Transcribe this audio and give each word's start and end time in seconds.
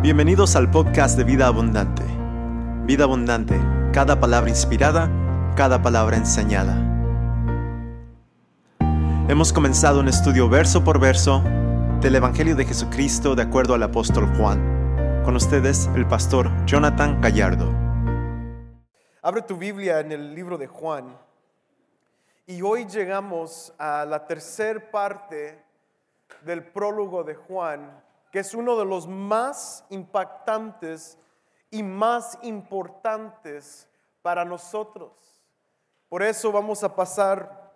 Bienvenidos 0.00 0.54
al 0.54 0.70
podcast 0.70 1.18
de 1.18 1.24
Vida 1.24 1.48
Abundante. 1.48 2.04
Vida 2.86 3.02
Abundante, 3.02 3.60
cada 3.92 4.20
palabra 4.20 4.48
inspirada, 4.48 5.10
cada 5.56 5.82
palabra 5.82 6.16
enseñada. 6.16 6.76
Hemos 9.28 9.52
comenzado 9.52 9.98
un 9.98 10.06
estudio 10.06 10.48
verso 10.48 10.84
por 10.84 11.00
verso 11.00 11.42
del 12.00 12.14
Evangelio 12.14 12.54
de 12.54 12.64
Jesucristo 12.64 13.34
de 13.34 13.42
acuerdo 13.42 13.74
al 13.74 13.82
apóstol 13.82 14.32
Juan. 14.36 15.22
Con 15.24 15.34
ustedes, 15.34 15.90
el 15.96 16.06
pastor 16.06 16.48
Jonathan 16.64 17.20
Gallardo. 17.20 17.68
Abre 19.20 19.42
tu 19.42 19.56
Biblia 19.56 19.98
en 19.98 20.12
el 20.12 20.32
libro 20.32 20.56
de 20.56 20.68
Juan. 20.68 21.18
Y 22.46 22.62
hoy 22.62 22.86
llegamos 22.86 23.74
a 23.80 24.04
la 24.04 24.24
tercera 24.28 24.92
parte 24.92 25.60
del 26.44 26.62
prólogo 26.62 27.24
de 27.24 27.34
Juan, 27.34 28.00
que 28.30 28.40
es 28.40 28.54
uno 28.54 28.76
de 28.76 28.84
los 28.84 29.06
más 29.06 29.84
impactantes 29.90 31.18
y 31.70 31.82
más 31.82 32.38
importantes 32.42 33.88
para 34.22 34.44
nosotros. 34.44 35.40
Por 36.08 36.22
eso 36.22 36.50
vamos 36.52 36.82
a 36.82 36.94
pasar 36.94 37.74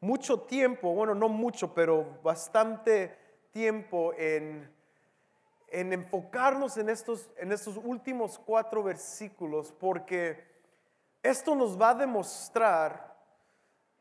mucho 0.00 0.40
tiempo, 0.40 0.92
bueno, 0.94 1.14
no 1.14 1.28
mucho, 1.28 1.72
pero 1.74 2.18
bastante 2.22 3.16
tiempo 3.50 4.12
en, 4.14 4.70
en 5.68 5.92
enfocarnos 5.92 6.76
en 6.76 6.90
estos, 6.90 7.30
en 7.38 7.52
estos 7.52 7.76
últimos 7.76 8.38
cuatro 8.38 8.82
versículos, 8.82 9.72
porque 9.72 10.44
esto 11.22 11.54
nos 11.54 11.80
va 11.80 11.90
a 11.90 11.94
demostrar 11.94 13.16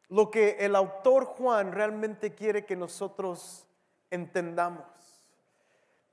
lo 0.09 0.29
que 0.29 0.57
el 0.59 0.75
autor 0.75 1.25
Juan 1.25 1.71
realmente 1.71 2.35
quiere 2.35 2.65
que 2.65 2.75
nosotros 2.75 3.65
entendamos. 4.11 4.94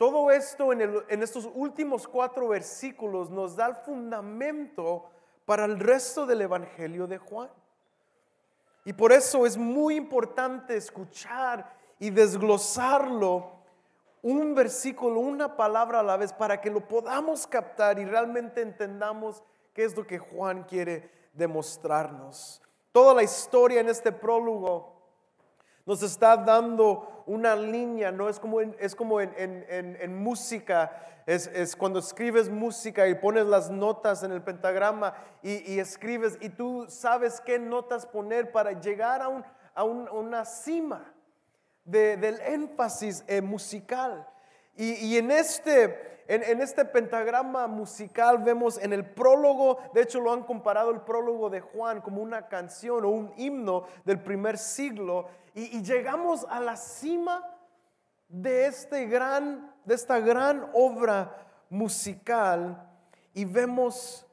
Todo 0.03 0.33
esto 0.33 0.73
en, 0.73 1.23
estos 1.23 1.49
últimos 1.55 2.09
cuatro 2.09 2.49
versículos 2.49 3.31
nos 3.31 3.55
da 3.55 3.69
el 3.69 3.77
fundamento 3.77 5.09
para 5.45 5.65
el 5.65 5.79
resto 5.79 6.27
del 6.27 6.41
Evangelio 6.41 7.07
de 7.07 7.19
Juan. 7.19 7.49
Y 8.85 8.95
por 8.95 9.13
eso 9.13 9.47
es 9.47 9.57
muy 9.57 9.95
importante 9.95 10.77
escuchar 10.77 11.73
y 12.01 12.11
desglosarlo 12.11 13.53
un 14.23 14.57
versículo, 14.57 15.21
una 15.21 15.57
palabra 15.57 16.01
a 16.01 16.03
la 16.03 16.17
vez, 16.17 16.33
para 16.33 16.61
que 16.61 16.69
lo 16.69 16.81
podamos 16.81 17.47
captar 17.47 18.01
y 18.01 18.05
realmente 18.05 18.61
entendamos 18.61 19.45
qué 19.73 19.85
es 19.85 19.97
lo 19.97 20.05
que 20.05 20.19
Juan 20.19 20.65
quiere 20.65 21.13
demostrarnos. 21.33 22.61
Toda 22.91 23.15
la 23.15 23.23
historia 23.23 23.81
en 23.81 23.89
este 23.89 24.11
prólogo 24.11 24.92
nos 25.87 26.03
está 26.03 26.37
dando 26.37 27.25
una 27.27 27.57
línea, 27.57 28.13
¿no? 28.13 28.29
Es 28.29 28.39
como 28.39 28.61
en, 28.61 28.77
es 28.79 28.95
como 28.95 29.21
en, 29.21 30.17
música, 30.17 31.23
es, 31.27 31.77
cuando 31.77 31.99
escribes 31.99 32.49
música 32.49 33.09
y 33.09 33.15
pones 33.15 33.47
las 33.47 33.71
notas 33.71 34.23
en 34.23 34.33
el 34.33 34.43
pentagrama 34.43 35.15
y, 35.43 35.79
escribes 35.79 36.39
y 36.41 36.49
tú 36.49 36.87
sabes 36.89 37.41
qué 37.41 37.59
notas 37.59 38.07
poner 38.07 38.53
para 38.53 38.73
llegar 38.81 39.23
a, 39.23 39.85
una 39.85 40.45
cima 40.45 41.13
del 41.85 42.41
énfasis 42.41 43.25
eh, 43.27 43.41
musical. 43.41 44.27
Y, 44.77 44.95
y 45.07 45.19
en 45.19 45.31
este 45.31 46.12
en, 46.29 46.61
este 46.61 46.85
pentagrama 46.85 47.67
musical 47.67 48.39
vemos 48.39 48.79
en 48.79 48.93
el 48.93 49.05
prólogo, 49.05 49.79
de 49.93 50.03
hecho 50.03 50.21
lo 50.21 50.33
han 50.33 50.43
comparado 50.45 50.91
el 50.91 51.01
prólogo 51.01 51.51
de 51.51 51.61
Juan 51.61 52.01
como 52.01 52.23
una 52.23 52.49
canción 52.49 53.05
o 53.05 53.09
un 53.09 53.33
himno 53.37 53.85
del 54.05 54.21
primer 54.21 54.59
siglo, 54.59 55.29
y, 55.55 55.83
llegamos 55.83 56.47
a 56.49 56.61
la 56.61 56.77
cima 56.77 57.47
de, 58.29 58.67
este 58.67 59.07
gran, 59.07 59.75
de 59.85 59.95
esta 59.95 60.19
gran 60.21 60.71
obra 60.73 61.37
musical 61.69 62.89
y 63.35 63.45
vemos 63.45 64.27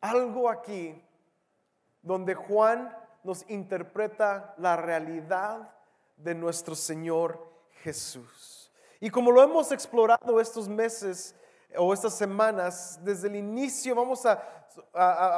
algo 0.00 0.50
aquí 0.50 1.02
donde 2.02 2.34
Juan 2.34 2.94
nos 3.22 3.48
interpreta 3.48 4.54
la 4.58 4.76
realidad 4.76 5.70
de 6.16 6.34
nuestro 6.34 6.74
Señor 6.74 7.50
Jesús. 7.82 8.53
Y 9.04 9.10
como 9.10 9.30
lo 9.30 9.42
hemos 9.42 9.70
explorado 9.70 10.40
estos 10.40 10.66
meses 10.66 11.34
o 11.76 11.92
estas 11.92 12.14
semanas, 12.14 12.98
desde 13.02 13.28
el 13.28 13.36
inicio 13.36 13.94
vamos 13.94 14.24
a, 14.24 14.42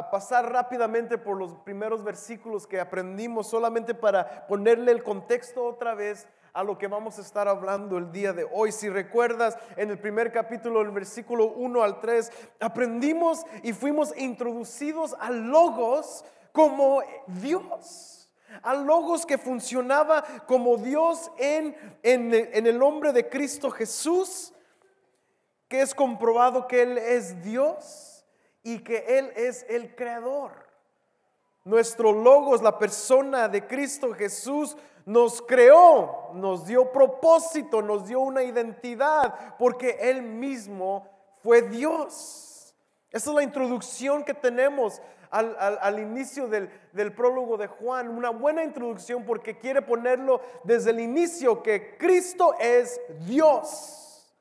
pasar 0.09 0.53
rápidamente 0.53 1.19
por 1.19 1.37
los 1.37 1.53
primeros 1.57 2.05
versículos 2.05 2.65
que 2.65 2.79
aprendimos 2.79 3.49
solamente 3.49 3.93
para 3.93 4.47
ponerle 4.47 4.93
el 4.93 5.03
contexto 5.03 5.65
otra 5.65 5.97
vez 5.97 6.29
a 6.53 6.63
lo 6.63 6.79
que 6.79 6.87
vamos 6.87 7.19
a 7.19 7.23
estar 7.23 7.49
hablando 7.49 7.99
el 7.99 8.13
día 8.13 8.33
de 8.33 8.49
hoy. 8.53 8.71
Si 8.71 8.89
recuerdas, 8.89 9.59
en 9.77 9.91
el 9.91 9.99
primer 9.99 10.31
capítulo, 10.31 10.81
el 10.81 10.93
versículo 10.93 11.47
1 11.47 11.83
al 11.83 11.99
3, 11.99 12.31
aprendimos 12.61 13.45
y 13.65 13.73
fuimos 13.73 14.17
introducidos 14.17 15.17
a 15.19 15.31
Logos 15.31 16.25
como 16.53 17.03
Dios 17.27 18.16
al 18.63 18.85
Logos 18.85 19.27
que 19.27 19.39
funcionaba 19.39 20.23
como 20.47 20.77
Dios 20.77 21.31
en, 21.39 21.77
en, 22.03 22.67
el 22.67 22.79
nombre 22.79 23.13
de 23.13 23.29
Cristo 23.29 23.71
Jesús, 23.71 24.53
que 25.69 25.81
es 25.81 25.95
comprobado 25.95 26.67
que 26.67 26.83
Él 26.83 26.99
es 26.99 27.43
Dios 27.43 28.25
y 28.63 28.81
que 28.81 29.19
Él 29.19 29.33
es 29.37 29.67
el 29.69 29.95
creador. 29.95 30.67
Nuestro 31.65 32.13
Logos, 32.13 32.63
la 32.63 32.79
persona 32.79 33.49
de 33.49 33.67
Cristo 33.67 34.13
Jesús, 34.15 34.77
nos 35.05 35.41
creó, 35.43 36.31
nos 36.35 36.67
dio 36.67 36.91
propósito, 36.93 37.83
nos 37.83 38.07
dio 38.07 38.21
una 38.21 38.43
identidad, 38.43 39.57
porque 39.57 39.97
Él 40.01 40.23
mismo 40.23 41.09
fue 41.43 41.63
Dios. 41.63 42.75
Esa 43.11 43.31
es 43.31 43.37
la 43.37 43.43
introducción 43.43 44.25
que 44.25 44.35
tenemos 44.35 45.01
al, 45.31 45.99
inicio 45.99 46.49
del, 46.49 46.71
del, 46.93 47.13
prólogo 47.13 47.57
de 47.57 47.67
Juan, 47.67 48.09
una 48.09 48.31
buena 48.31 48.65
introducción 48.65 49.25
porque 49.25 49.59
quiere 49.59 49.83
ponerlo 49.83 50.41
desde 50.65 50.91
el 50.91 51.01
inicio 51.01 51.63
que 51.63 51.97
Cristo 51.97 52.55
es 52.59 53.01
Dios. 53.27 54.33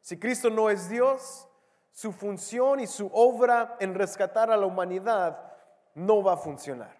Si 0.00 0.18
Cristo 0.18 0.50
no 0.50 0.70
es 0.70 0.88
Dios, 0.88 1.46
su 1.92 2.12
función 2.12 2.80
y 2.80 2.86
su 2.86 3.10
obra 3.12 3.76
en 3.80 3.94
rescatar 3.94 4.50
a 4.50 4.56
la 4.56 4.66
humanidad 4.66 5.52
no 5.94 6.22
va 6.22 6.34
a 6.34 6.36
funcionar. 6.36 6.96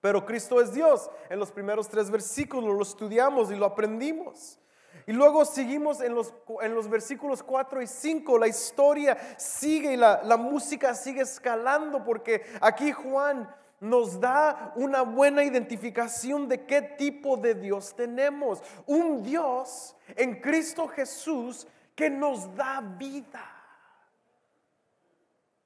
Pero 0.00 0.24
Cristo 0.24 0.60
es 0.60 0.72
Dios. 0.72 1.10
En 1.28 1.38
los 1.38 1.50
primeros 1.50 1.88
tres 1.88 2.10
versículos 2.10 2.74
lo 2.74 2.82
estudiamos 2.82 3.50
y 3.50 3.56
lo 3.56 3.66
aprendimos. 3.66 4.58
Y 5.06 5.12
luego 5.12 5.44
seguimos 5.44 6.00
en 6.00 6.14
los, 6.14 6.32
en 6.62 6.74
los 6.74 6.88
versículos 6.88 7.42
4 7.42 7.82
y 7.82 7.86
5, 7.86 8.38
la 8.38 8.48
historia 8.48 9.16
sigue 9.36 9.94
y 9.94 9.96
la, 9.96 10.22
la 10.24 10.36
música 10.36 10.94
sigue 10.94 11.22
escalando 11.22 12.04
porque 12.04 12.44
aquí 12.60 12.92
Juan 12.92 13.48
nos 13.80 14.20
da 14.20 14.72
una 14.76 15.02
buena 15.02 15.42
identificación 15.42 16.48
de 16.48 16.66
qué 16.66 16.82
tipo 16.82 17.36
de 17.36 17.54
Dios 17.54 17.94
tenemos. 17.96 18.62
Un 18.86 19.22
Dios 19.22 19.96
en 20.16 20.40
Cristo 20.40 20.86
Jesús 20.88 21.66
que 21.94 22.10
nos 22.10 22.54
da 22.54 22.80
vida. 22.80 23.59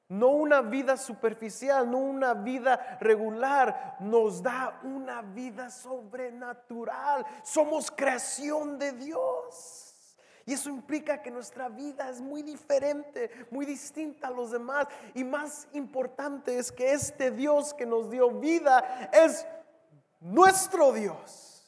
No 0.09 0.29
una 0.29 0.61
vida 0.61 0.97
superficial, 0.97 1.91
no 1.91 1.99
una 1.99 2.35
vida 2.35 2.99
regular, 3.01 3.97
nos 4.01 4.43
da 4.43 4.81
una 4.83 5.23
vida 5.23 5.71
sobrenatural. 5.71 7.25
Somos 7.43 7.91
creación 7.91 8.79
de 8.79 8.93
Dios. 8.93 9.95
Y 10.47 10.53
eso 10.53 10.69
implica 10.69 11.23
que 11.23 11.31
nuestra 11.31 11.71
vida 11.71 12.11
es 12.11 12.21
muy 12.21 12.43
diferente, 12.43 13.31
muy 13.51 13.65
distinta 13.65 14.29
a 14.29 14.31
los 14.31 14.51
demás. 14.51 14.87
Y 15.15 15.25
más 15.25 15.67
importante 15.73 16.59
es 16.59 16.71
que 16.71 16.93
este 16.93 17.31
Dios 17.31 17.73
que 17.73 17.87
nos 17.87 18.11
dio 18.11 18.31
vida 18.31 19.09
es 19.11 19.47
nuestro 20.21 20.93
Dios. 20.93 21.67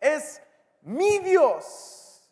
Es 0.00 0.42
mi 0.82 1.18
Dios. 1.18 2.28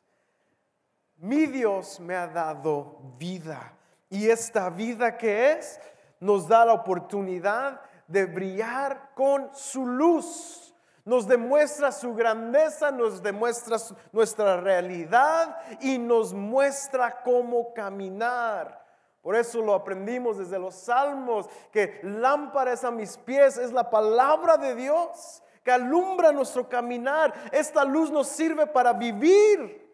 Mi 1.17 1.47
Dios 1.47 2.01
me 2.01 2.17
ha 2.17 2.27
dado 2.27 2.99
vida. 3.17 3.78
Y 4.11 4.31
esta 4.31 4.71
vida 4.71 5.17
que 5.17 5.53
es 5.53 5.81
nos 6.21 6.49
da 6.49 6.65
la 6.65 6.73
oportunidad 6.73 7.81
de 8.07 8.27
brillar 8.27 9.11
con 9.15 9.51
su 9.55 9.87
luz. 9.87 10.75
Nos 11.05 11.27
demuestra 11.27 11.91
su 11.91 12.15
grandeza, 12.15 12.91
nos 12.91 13.23
demuestra 13.23 13.79
nuestra 14.13 14.61
realidad 14.61 15.57
y 15.81 15.99
nos 15.99 16.35
muestra 16.35 17.23
cómo 17.23 17.73
caminar. 17.73 18.85
Por 19.23 19.35
eso 19.37 19.63
lo 19.63 19.75
aprendimos 19.75 20.39
desde 20.39 20.59
los 20.59 20.75
salmos, 20.75 21.49
que 21.73 22.01
lámparas 22.03 22.85
a 22.85 22.91
mis 22.91 23.17
pies 23.19 23.57
es 23.57 23.73
la 23.73 23.91
palabra 23.91 24.57
de 24.57 24.75
Dios, 24.75 25.43
que 25.65 25.71
alumbra 25.71 26.33
nuestro 26.33 26.69
caminar. 26.69 27.33
Esta 27.53 27.85
luz 27.85 28.11
nos 28.11 28.29
sirve 28.29 28.67
para 28.67 28.93
vivir. 28.93 29.87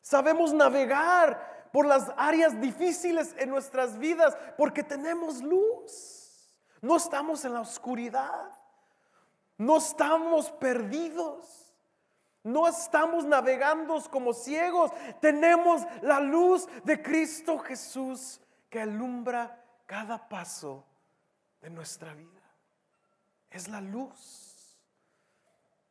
Sabemos 0.00 0.52
navegar 0.52 1.51
por 1.72 1.86
las 1.86 2.12
áreas 2.16 2.60
difíciles 2.60 3.34
en 3.38 3.50
nuestras 3.50 3.98
vidas, 3.98 4.36
porque 4.56 4.82
tenemos 4.82 5.42
luz. 5.42 6.54
No 6.80 6.96
estamos 6.96 7.44
en 7.44 7.54
la 7.54 7.60
oscuridad. 7.60 8.50
No 9.56 9.78
estamos 9.78 10.50
perdidos. 10.52 11.74
No 12.44 12.66
estamos 12.68 13.24
navegando 13.24 14.00
como 14.10 14.34
ciegos. 14.34 14.90
Tenemos 15.20 15.82
la 16.02 16.20
luz 16.20 16.68
de 16.84 17.00
Cristo 17.00 17.58
Jesús 17.58 18.40
que 18.68 18.80
alumbra 18.80 19.64
cada 19.86 20.28
paso 20.28 20.84
de 21.60 21.70
nuestra 21.70 22.14
vida. 22.14 22.28
Es 23.50 23.68
la 23.68 23.80
luz. 23.80 24.52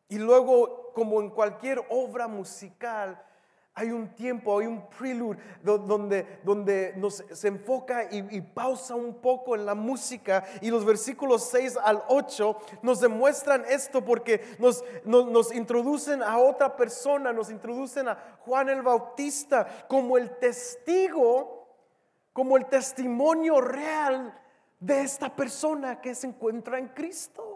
Y 0.09 0.17
luego, 0.17 0.91
como 0.93 1.21
en 1.21 1.29
cualquier 1.29 1.85
obra 1.89 2.27
musical, 2.27 3.23
hay 3.73 3.91
un 3.91 4.13
tiempo, 4.13 4.59
hay 4.59 4.67
un 4.67 4.87
prelude 4.89 5.39
donde, 5.63 6.39
donde 6.43 6.93
nos, 6.97 7.23
se 7.31 7.47
enfoca 7.47 8.07
y, 8.11 8.41
pausa 8.41 8.95
un 8.95 9.21
poco 9.21 9.55
en 9.55 9.65
la 9.65 9.75
música 9.75 10.43
y 10.61 10.69
los 10.69 10.83
versículos 10.83 11.49
6 11.51 11.77
al 11.81 12.03
8 12.09 12.57
nos 12.81 12.99
demuestran 12.99 13.63
esto 13.69 14.03
porque 14.03 14.41
nos, 14.59 14.83
nos 15.05 15.53
introducen 15.53 16.21
a 16.21 16.37
otra 16.37 16.75
persona, 16.75 17.31
nos 17.31 17.49
introducen 17.49 18.09
a 18.09 18.37
Juan 18.41 18.67
el 18.69 18.81
Bautista 18.81 19.85
como 19.87 20.17
el 20.17 20.37
testigo, 20.37 21.69
como 22.33 22.57
el 22.57 22.65
testimonio 22.65 23.61
real 23.61 24.37
de 24.81 25.01
esta 25.01 25.33
persona 25.33 26.01
que 26.01 26.13
se 26.13 26.27
encuentra 26.27 26.77
en 26.77 26.89
Cristo. 26.89 27.50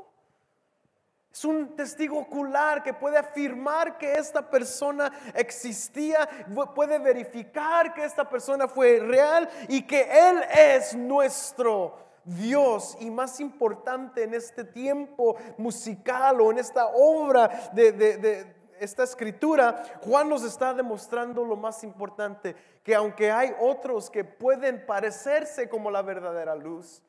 Es 1.35 1.43
un 1.43 1.75
testigo 1.75 2.17
ocular 2.17 2.81
que 2.81 2.93
puede 2.93 3.17
afirmar 3.17 3.97
que 3.97 4.13
esta 4.13 4.49
persona 4.49 5.11
existía, 5.33 6.29
puede 6.73 6.97
verificar 6.97 7.93
que 7.93 8.05
esta 8.05 8.29
persona 8.29 8.69
fue 8.69 9.01
real 9.01 9.49
y 9.67 9.81
que 9.81 10.07
Él 10.29 10.41
es 10.49 10.95
nuestro 10.95 11.97
Dios. 12.23 12.95
Y 13.01 13.09
más 13.09 13.41
importante 13.41 14.23
en 14.23 14.33
este 14.33 14.63
tiempo 14.63 15.35
musical 15.57 16.39
o 16.39 16.51
en 16.51 16.59
esta 16.59 16.87
obra 16.87 17.69
de, 17.73 18.55
esta 18.79 19.03
escritura, 19.03 19.83
Juan 20.05 20.29
nos 20.29 20.41
está 20.41 20.73
demostrando 20.73 21.43
lo 21.43 21.57
más 21.57 21.83
importante, 21.83 22.55
que 22.81 22.95
aunque 22.95 23.29
hay 23.29 23.53
otros 23.59 24.09
que 24.09 24.23
pueden 24.23 24.85
parecerse 24.85 25.67
como 25.67 25.91
la 25.91 26.01
verdadera 26.01 26.55
luz, 26.55 27.03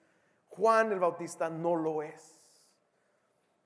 Juan 0.49 0.91
el 0.91 0.99
Bautista 0.99 1.49
no 1.49 1.77
lo 1.77 2.03
es 2.03 2.36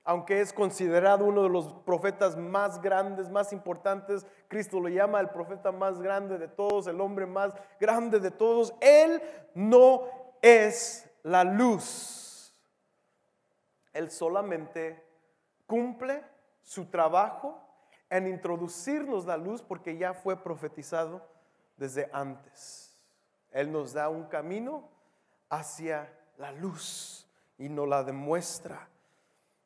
aunque 0.03 0.41
es 0.41 0.51
considerado 0.51 1.25
uno 1.25 1.43
de 1.43 1.49
los 1.49 1.73
profetas 1.85 2.35
más 2.35 2.81
grandes, 2.81 3.29
más 3.29 3.53
importantes, 3.53 4.25
Cristo 4.47 4.79
lo 4.79 4.89
llama 4.89 5.19
el 5.19 5.29
profeta 5.29 5.71
más 5.71 6.01
grande 6.01 6.37
de 6.37 6.47
todos, 6.47 6.87
el 6.87 6.99
hombre 6.99 7.25
más 7.25 7.53
grande 7.79 8.19
de 8.19 8.31
todos, 8.31 8.73
Él 8.81 9.21
no 9.53 10.03
es 10.41 11.09
la 11.23 11.43
luz. 11.43 12.55
Él 13.93 14.09
solamente 14.09 15.05
cumple 15.67 16.23
su 16.63 16.85
trabajo 16.89 17.59
en 18.09 18.27
introducirnos 18.27 19.25
la 19.25 19.37
luz 19.37 19.61
porque 19.61 19.97
ya 19.97 20.13
fue 20.13 20.41
profetizado 20.41 21.25
desde 21.77 22.09
antes. 22.11 22.97
Él 23.51 23.71
nos 23.71 23.93
da 23.93 24.09
un 24.09 24.25
camino 24.25 24.89
hacia 25.49 26.11
la 26.37 26.51
luz 26.51 27.29
y 27.57 27.69
nos 27.69 27.87
la 27.87 28.03
demuestra. 28.03 28.90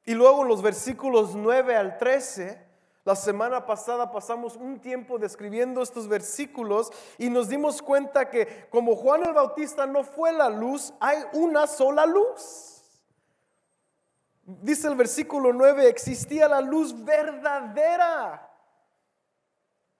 Y 0.05 0.13
luego 0.13 0.43
los 0.43 0.61
versículos 0.61 1.35
9 1.35 1.75
al 1.75 1.97
13, 1.97 2.63
la 3.03 3.15
semana 3.15 3.65
pasada 3.65 4.11
pasamos 4.11 4.55
un 4.55 4.79
tiempo 4.79 5.17
describiendo 5.17 5.81
estos 5.81 6.07
versículos 6.07 6.91
y 7.17 7.29
nos 7.29 7.49
dimos 7.49 7.81
cuenta 7.81 8.29
que 8.29 8.67
como 8.69 8.95
Juan 8.95 9.23
el 9.25 9.33
Bautista 9.33 9.87
no 9.87 10.03
fue 10.03 10.31
la 10.31 10.49
luz, 10.49 10.93
hay 10.99 11.19
una 11.33 11.65
sola 11.65 12.05
luz. 12.05 12.83
Dice 14.43 14.87
el 14.87 14.95
versículo 14.95 15.53
9, 15.53 15.89
existía 15.89 16.47
la 16.47 16.61
luz 16.61 17.03
verdadera 17.03 18.51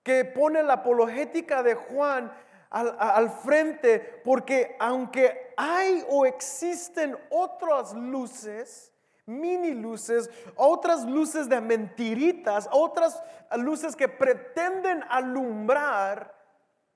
que 0.04 0.24
pone 0.24 0.62
la 0.62 0.74
apologética 0.74 1.64
de 1.64 1.74
Juan 1.74 2.32
al, 2.70 2.96
al, 3.00 3.32
frente, 3.32 4.22
porque 4.24 4.76
aunque 4.80 5.52
hay 5.58 6.06
o 6.10 6.28
existen 6.28 7.18
otras 7.32 7.94
luces, 7.94 8.95
mini 9.26 9.74
luces, 9.74 10.30
otras 10.56 11.04
luces 11.06 11.50
de 11.50 11.62
mentiritas, 11.62 12.70
otras 12.72 13.22
luces 13.58 13.96
que 13.96 14.08
pretenden 14.08 15.04
alumbrar, 15.10 16.34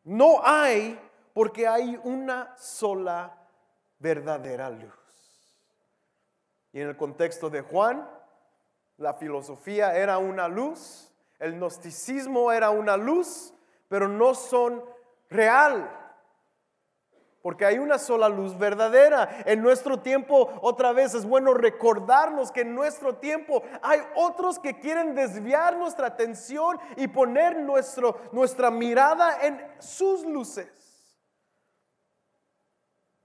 no 0.03 0.39
hay 0.43 0.99
porque 1.33 1.67
hay 1.67 1.99
una 2.03 2.55
sola 2.57 3.35
verdadera 3.99 4.69
luz. 4.69 4.93
Y 6.71 6.81
en 6.81 6.89
el 6.89 6.97
contexto 6.97 7.49
de 7.49 7.61
Juan, 7.61 8.09
la 8.97 9.13
filosofía 9.13 9.95
era 9.95 10.17
una 10.17 10.47
luz, 10.47 11.11
el 11.39 11.55
gnosticismo 11.55 12.51
era 12.51 12.69
una 12.69 12.97
luz, 12.97 13.53
pero 13.87 14.07
no 14.07 14.35
son 14.35 14.83
real. 15.29 15.98
Porque 17.49 17.65
hay 17.65 17.79
una 17.79 17.97
sola 17.97 18.29
luz 18.29 18.55
verdadera. 18.59 19.41
En 19.43 19.63
nuestro 19.63 20.01
tiempo, 20.01 20.51
otra 20.61 20.93
vez, 20.93 21.15
es 21.15 21.25
bueno 21.25 21.55
recordarnos 21.55 22.51
que 22.51 22.61
en 22.61 22.75
nuestro 22.75 23.15
tiempo 23.15 23.63
hay 23.81 24.01
otros 24.13 24.59
que 24.59 24.77
quieren 24.77 25.15
desviar 25.15 25.75
nuestra 25.75 26.05
atención 26.05 26.77
y 26.95 27.07
poner 27.07 27.57
nuestro, 27.57 28.21
nuestra 28.33 28.69
mirada 28.69 29.39
en 29.41 29.59
sus 29.79 30.23
luces. 30.25 30.67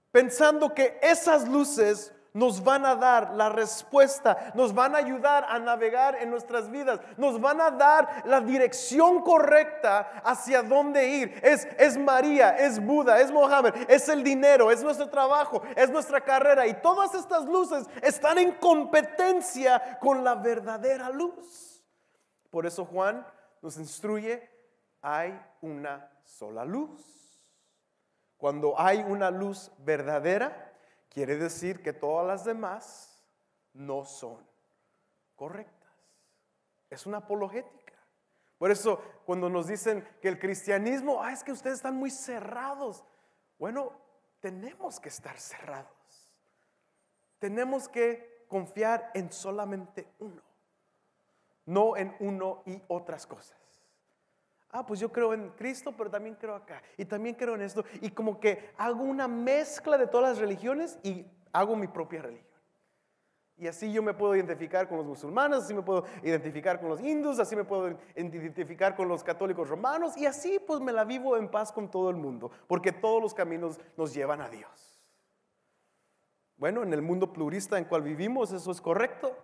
Pensando 0.09 0.73
que 0.73 0.97
esas 1.03 1.47
luces 1.47 2.11
nos 2.35 2.61
van 2.61 2.85
a 2.85 2.95
dar 2.95 3.33
la 3.33 3.47
respuesta, 3.47 4.51
nos 4.55 4.73
van 4.73 4.93
a 4.93 4.97
ayudar 4.97 5.45
a 5.47 5.57
navegar 5.57 6.15
en 6.21 6.29
nuestras 6.29 6.69
vidas, 6.69 6.99
nos 7.15 7.39
van 7.39 7.61
a 7.61 7.71
dar 7.71 8.23
la 8.25 8.41
dirección 8.41 9.21
correcta 9.21 10.21
hacia 10.21 10.61
dónde 10.61 11.07
ir. 11.07 11.39
Es, 11.41 11.65
es 11.79 11.97
María, 11.97 12.57
es 12.57 12.85
Buda, 12.85 13.21
es 13.21 13.31
Mohammed, 13.31 13.73
es 13.87 14.09
el 14.09 14.21
dinero, 14.21 14.69
es 14.69 14.83
nuestro 14.83 15.09
trabajo, 15.09 15.61
es 15.77 15.89
nuestra 15.89 16.19
carrera 16.19 16.67
y 16.67 16.73
todas 16.81 17.15
estas 17.15 17.45
luces 17.45 17.87
están 18.01 18.37
en 18.37 18.51
competencia 18.55 19.97
con 20.01 20.25
la 20.25 20.35
verdadera 20.35 21.09
luz. 21.09 21.81
Por 22.51 22.65
eso 22.65 22.83
Juan 22.83 23.25
nos 23.61 23.77
instruye, 23.77 24.49
hay 25.01 25.39
una 25.61 26.11
sola 26.25 26.65
luz. 26.65 27.01
Cuando 28.35 28.77
hay 28.77 29.05
una 29.07 29.31
luz 29.31 29.71
verdadera, 29.77 30.64
Quiere 31.15 31.37
decir 31.37 31.81
que 31.81 31.93
todas 31.93 32.27
las 32.27 32.43
demás 32.43 33.23
no 33.71 34.03
son 34.03 34.45
correctas. 35.37 35.93
Es 36.89 37.05
una 37.05 37.19
apologética. 37.19 37.93
Por 38.57 38.69
eso 38.69 39.01
cuando 39.25 39.49
nos 39.49 39.67
dicen 39.67 40.05
que 40.21 40.27
el 40.27 40.37
cristianismo, 40.37 41.23
ah, 41.23 41.31
es 41.31 41.41
que 41.41 41.53
ustedes 41.53 41.77
están 41.77 41.95
muy 41.95 42.11
cerrados. 42.11 43.05
Bueno, 43.57 43.93
tenemos 44.41 44.99
que 44.99 45.07
estar 45.07 45.39
cerrados. 45.39 46.29
Tenemos 47.39 47.87
que 47.87 48.43
confiar 48.49 49.11
en 49.13 49.31
solamente 49.31 50.05
uno, 50.19 50.41
no 51.65 51.95
en 51.95 52.13
uno 52.19 52.61
y 52.65 52.83
otras 52.89 53.25
cosas. 53.25 53.57
Ah, 54.77 54.85
pues 54.85 54.99
yo 54.99 55.09
creo 55.09 55.33
en 55.33 55.51
Cristo, 55.51 55.93
pero 55.97 56.09
también 56.09 56.35
creo 56.35 56.53
acá. 56.53 56.83
Y 56.97 57.05
también 57.05 57.33
creo 57.35 57.55
en 57.55 57.61
esto. 57.61 57.85
Y 58.01 58.09
como 58.09 58.41
que 58.41 58.73
hago 58.75 59.03
una 59.03 59.25
mezcla 59.25 59.97
de 59.97 60.05
todas 60.05 60.31
las 60.31 60.37
religiones 60.37 60.99
y 61.01 61.25
hago 61.53 61.77
mi 61.77 61.87
propia 61.87 62.23
religión. 62.23 62.59
Y 63.55 63.67
así 63.67 63.93
yo 63.93 64.03
me 64.03 64.13
puedo 64.13 64.35
identificar 64.35 64.89
con 64.89 64.97
los 64.97 65.05
musulmanes, 65.05 65.59
así 65.59 65.73
me 65.73 65.81
puedo 65.81 66.03
identificar 66.23 66.81
con 66.81 66.89
los 66.89 66.99
hindus, 66.99 67.39
así 67.39 67.55
me 67.55 67.63
puedo 67.63 67.97
identificar 68.17 68.97
con 68.97 69.07
los 69.07 69.23
católicos 69.23 69.69
romanos 69.69 70.17
y 70.17 70.25
así 70.25 70.59
pues 70.59 70.81
me 70.81 70.91
la 70.91 71.05
vivo 71.05 71.37
en 71.37 71.49
paz 71.49 71.71
con 71.71 71.89
todo 71.89 72.09
el 72.09 72.17
mundo, 72.17 72.51
porque 72.67 72.91
todos 72.91 73.21
los 73.21 73.33
caminos 73.33 73.79
nos 73.95 74.13
llevan 74.13 74.41
a 74.41 74.49
Dios. 74.49 75.01
Bueno, 76.57 76.83
en 76.83 76.91
el 76.91 77.01
mundo 77.01 77.31
plurista 77.31 77.77
en 77.77 77.85
cual 77.85 78.01
vivimos 78.01 78.51
eso 78.51 78.71
es 78.71 78.81
correcto. 78.81 79.37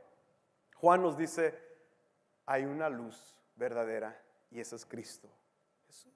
Juan 0.75 1.01
nos 1.01 1.15
dice, 1.15 1.57
hay 2.45 2.65
una 2.65 2.89
luz 2.89 3.39
verdadera 3.55 4.21
y 4.51 4.59
ese 4.59 4.75
es 4.75 4.85
Cristo 4.85 5.29
Jesús. 5.87 6.11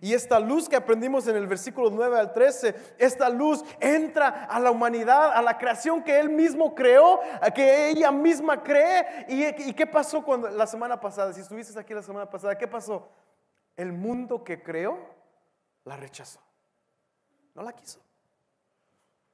Y 0.00 0.14
esta 0.14 0.40
luz 0.40 0.68
que 0.68 0.76
aprendimos 0.76 1.26
en 1.28 1.36
el 1.36 1.46
versículo 1.46 1.90
9 1.90 2.18
al 2.18 2.32
13, 2.32 2.94
esta 2.98 3.28
luz 3.28 3.62
entra 3.78 4.44
a 4.46 4.58
la 4.58 4.70
humanidad, 4.70 5.32
a 5.32 5.42
la 5.42 5.58
creación 5.58 6.02
que 6.02 6.18
Él 6.18 6.30
mismo 6.30 6.74
creó, 6.74 7.20
a 7.40 7.50
que 7.50 7.90
ella 7.90 8.10
misma 8.10 8.62
cree. 8.62 9.26
¿Y, 9.28 9.72
qué 9.74 9.86
pasó 9.86 10.24
cuando 10.24 10.48
la 10.48 10.66
semana 10.66 10.98
pasada? 10.98 11.32
Si 11.32 11.40
estuviste 11.40 11.78
aquí 11.78 11.92
la 11.92 12.02
semana 12.02 12.28
pasada, 12.28 12.56
¿qué 12.56 12.66
pasó? 12.66 13.08
El 13.76 13.92
mundo 13.92 14.42
que 14.42 14.62
creó 14.62 14.98
la 15.84 15.96
rechazó. 15.96 16.40
No 17.54 17.62
la 17.62 17.72
quiso. 17.72 18.00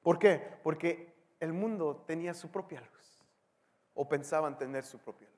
¿Por 0.03 0.19
qué? 0.19 0.59
Porque 0.63 1.15
el 1.39 1.53
mundo 1.53 2.03
tenía 2.07 2.35
su 2.35 2.51
propia 2.51 2.81
luz. 2.81 3.21
O 3.95 4.09
pensaban 4.09 4.59
tener 4.59 4.85
su 4.85 4.99
propia 4.99 5.29
luz. 5.29 5.38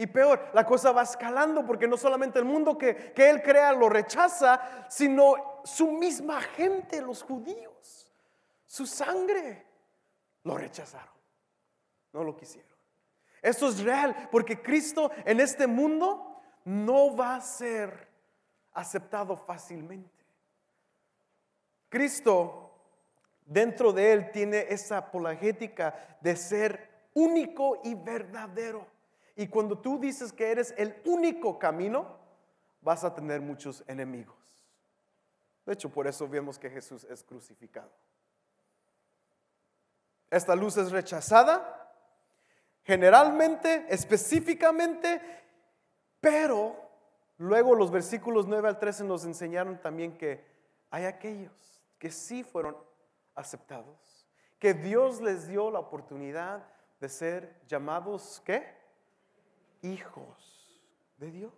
Y 0.00 0.06
peor, 0.06 0.50
la 0.54 0.64
cosa 0.64 0.92
va 0.92 1.02
escalando 1.02 1.66
porque 1.66 1.88
no 1.88 1.96
solamente 1.96 2.38
el 2.38 2.44
mundo 2.44 2.78
que, 2.78 3.12
él 3.16 3.42
crea 3.42 3.72
lo 3.72 3.88
rechaza, 3.88 4.86
sino 4.88 5.60
su 5.64 5.90
misma 5.90 6.40
gente, 6.40 7.02
los 7.02 7.24
judíos, 7.24 8.08
su 8.64 8.86
sangre, 8.86 9.66
lo 10.44 10.56
rechazaron. 10.56 11.12
No 12.12 12.22
lo 12.22 12.36
quisieron. 12.36 12.70
Esto 13.42 13.66
es 13.66 13.82
real 13.82 14.28
porque 14.30 14.62
Cristo 14.62 15.10
en 15.24 15.40
este 15.40 15.66
mundo 15.66 16.42
no 16.64 17.16
va 17.16 17.34
a 17.34 17.40
ser 17.40 18.08
aceptado 18.74 19.36
fácilmente. 19.36 20.24
Cristo, 21.88 22.70
dentro 23.44 23.92
de 23.92 24.12
él, 24.12 24.30
tiene 24.30 24.66
esa 24.68 24.98
apologética 24.98 26.18
de 26.20 26.36
ser 26.36 26.88
único 27.14 27.80
y 27.82 27.96
verdadero. 27.96 28.97
Y 29.38 29.46
cuando 29.46 29.78
tú 29.78 30.00
dices 30.00 30.32
que 30.32 30.50
eres 30.50 30.74
el 30.76 31.00
único 31.04 31.60
camino, 31.60 32.18
vas 32.82 33.04
a 33.04 33.14
tener 33.14 33.40
muchos 33.40 33.84
enemigos. 33.86 34.36
De 35.64 35.74
hecho, 35.74 35.88
por 35.90 36.08
eso 36.08 36.26
vemos 36.26 36.58
que 36.58 36.68
Jesús 36.68 37.04
es 37.04 37.22
crucificado. 37.22 37.92
Esta 40.28 40.56
luz 40.56 40.76
es 40.76 40.90
rechazada, 40.90 41.88
generalmente, 42.82 43.86
específicamente, 43.88 45.22
pero 46.20 46.74
luego 47.36 47.76
los 47.76 47.92
versículos 47.92 48.48
9 48.48 48.70
al 48.70 48.80
13 48.80 49.04
nos 49.04 49.24
enseñaron 49.24 49.80
también 49.80 50.18
que 50.18 50.44
hay 50.90 51.04
aquellos 51.04 51.80
que 52.00 52.10
sí 52.10 52.42
fueron 52.42 52.76
aceptados, 53.36 54.26
que 54.58 54.74
Dios 54.74 55.20
les 55.20 55.46
dio 55.46 55.70
la 55.70 55.78
oportunidad 55.78 56.66
de 56.98 57.08
ser 57.08 57.60
llamados, 57.68 58.42
¿qué? 58.44 58.77
Hijos 59.82 60.82
de 61.18 61.30
Dios. 61.30 61.52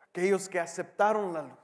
Aquellos 0.00 0.48
que 0.48 0.60
aceptaron 0.60 1.32
la 1.32 1.42
luz 1.42 1.58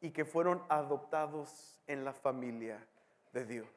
y 0.00 0.10
que 0.10 0.24
fueron 0.24 0.62
adoptados 0.68 1.80
en 1.86 2.04
la 2.04 2.12
familia 2.12 2.86
de 3.32 3.44
Dios. 3.44 3.68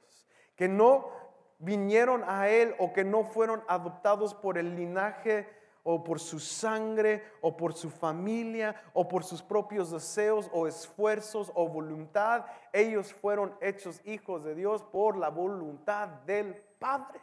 Que 0.55 0.67
no 0.67 1.09
vinieron 1.57 2.23
a 2.25 2.49
Él 2.49 2.75
o 2.79 2.93
que 2.93 3.03
no 3.03 3.23
fueron 3.23 3.63
adoptados 3.67 4.33
por 4.33 4.57
el 4.57 4.75
linaje 4.75 5.47
o 5.83 6.03
por 6.03 6.19
su 6.19 6.39
sangre 6.39 7.23
o 7.41 7.55
por 7.55 7.73
su 7.73 7.89
familia 7.89 8.75
o 8.93 9.07
por 9.07 9.23
sus 9.23 9.41
propios 9.41 9.91
deseos 9.91 10.49
o 10.53 10.67
esfuerzos 10.67 11.51
o 11.55 11.67
voluntad. 11.67 12.45
Ellos 12.73 13.13
fueron 13.13 13.55
hechos 13.61 14.01
hijos 14.05 14.43
de 14.43 14.55
Dios 14.55 14.83
por 14.83 15.17
la 15.17 15.29
voluntad 15.29 16.07
del 16.07 16.55
Padre. 16.55 17.19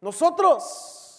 Nosotros 0.00 1.17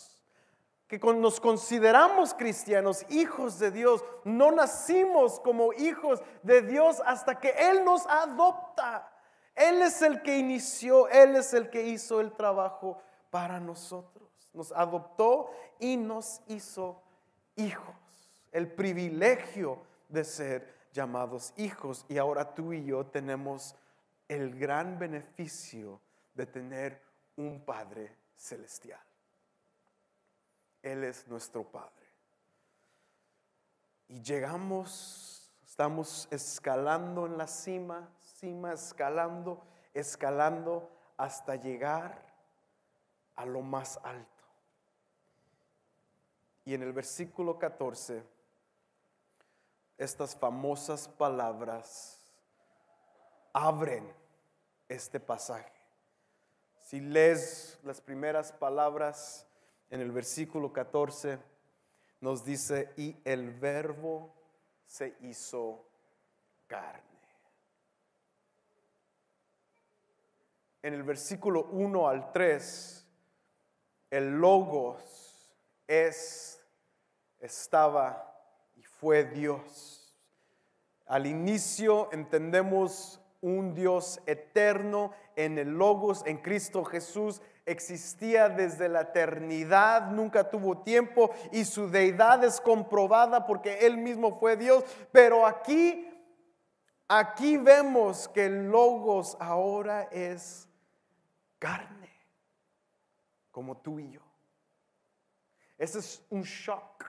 que 0.90 0.98
nos 0.98 1.40
consideramos 1.40 2.34
cristianos, 2.34 3.06
hijos 3.10 3.60
de 3.60 3.70
Dios, 3.70 4.04
no 4.24 4.52
nacimos 4.52 5.40
como 5.40 5.72
hijos 5.74 6.20
de 6.42 6.64
Dios 6.64 7.00
hasta 7.06 7.40
que 7.40 7.50
Él 7.50 7.86
nos 7.86 8.08
adopta. 8.08 9.08
Él 9.54 9.84
es 9.84 10.02
el 10.02 10.24
que 10.24 10.40
inició, 10.40 11.08
Él 11.10 11.36
es 11.36 11.54
el 11.54 11.70
que 11.70 11.84
hizo 11.84 12.20
el 12.20 12.32
trabajo 12.32 13.00
para 13.30 13.60
nosotros. 13.60 14.28
Nos 14.52 14.72
adoptó 14.72 15.52
y 15.78 15.96
nos 15.96 16.42
hizo 16.48 17.04
hijos. 17.56 17.96
El 18.52 18.72
privilegio 18.72 19.84
de 20.08 20.24
ser 20.24 20.74
llamados 20.92 21.54
hijos. 21.56 22.04
Y 22.10 22.18
ahora 22.18 22.56
tú 22.56 22.74
y 22.74 22.84
yo 22.84 23.06
tenemos 23.06 23.76
el 24.28 24.58
gran 24.58 24.98
beneficio 24.98 26.02
de 26.34 26.48
tener 26.48 27.00
un 27.36 27.64
Padre 27.64 28.16
celestial. 28.34 29.09
Él 30.82 31.04
es 31.04 31.28
nuestro 31.28 31.64
Padre. 31.64 32.08
Y 34.08 34.22
llegamos, 34.22 35.52
estamos 35.64 36.28
escalando 36.32 37.26
en 37.26 37.38
la 37.38 37.48
cima, 37.48 38.10
cima, 38.18 38.74
escalando, 38.74 39.62
escalando 39.94 40.90
hasta 41.18 41.56
llegar 41.56 42.26
a 43.36 43.46
lo 43.46 43.62
más 43.62 44.00
alto. 44.04 44.44
Y 46.66 46.74
en 46.74 46.84
el 46.84 46.94
versículo 46.94 47.58
14, 47.58 48.24
estas 49.98 50.36
famosas 50.36 51.08
palabras 51.08 52.20
abren 53.54 54.12
este 54.88 55.20
pasaje. 55.20 55.74
Si 56.82 57.00
lees 57.00 57.78
las 57.84 58.02
primeras 58.02 58.52
palabras 58.52 59.46
en 59.90 60.02
el 60.02 60.12
versículo 60.12 60.72
14, 60.72 61.40
nos 62.22 62.44
dice, 62.44 62.94
y 62.98 63.16
el 63.24 63.52
verbo 63.52 64.34
se 64.86 65.16
hizo 65.22 65.86
carne. 66.68 67.04
En 70.82 70.94
el 70.94 71.04
versículo 71.04 71.66
1 71.72 72.08
al 72.08 72.32
3, 72.32 73.08
el 74.12 74.40
logos 74.40 75.52
es, 75.88 76.64
estaba 77.40 78.40
y 78.76 78.84
fue 78.84 79.26
Dios. 79.26 80.16
Al 81.06 81.26
inicio 81.26 82.10
entendemos 82.12 83.20
un 83.42 83.74
Dios 83.74 84.22
eterno 84.26 85.12
en 85.36 85.58
el 85.58 85.70
Logos, 85.70 86.24
en 86.26 86.38
Cristo 86.38 86.84
Jesús, 86.84 87.42
existía 87.72 88.50
desde 88.50 88.90
la 88.90 89.02
eternidad, 89.02 90.10
nunca 90.12 90.50
tuvo 90.50 90.80
tiempo 90.80 91.32
y 91.52 91.66
su 91.66 91.90
deidad 91.90 92.44
es 92.44 92.60
comprobada 92.60 93.46
porque 93.46 93.86
Él 93.86 93.98
mismo 93.98 94.40
fue 94.40 94.58
Dios. 94.58 94.84
Pero 95.12 95.46
aquí, 95.46 96.10
aquí 97.08 97.58
vemos 97.58 98.28
que 98.28 98.46
el 98.46 98.70
Logos 98.70 99.38
ahora 99.40 100.10
es 100.12 100.68
carne, 101.60 102.10
como 103.52 103.78
tú 103.78 104.00
y 104.00 104.12
yo. 104.12 104.22
Ese 105.78 106.00
es 106.00 106.22
un 106.30 106.42
shock. 106.42 107.06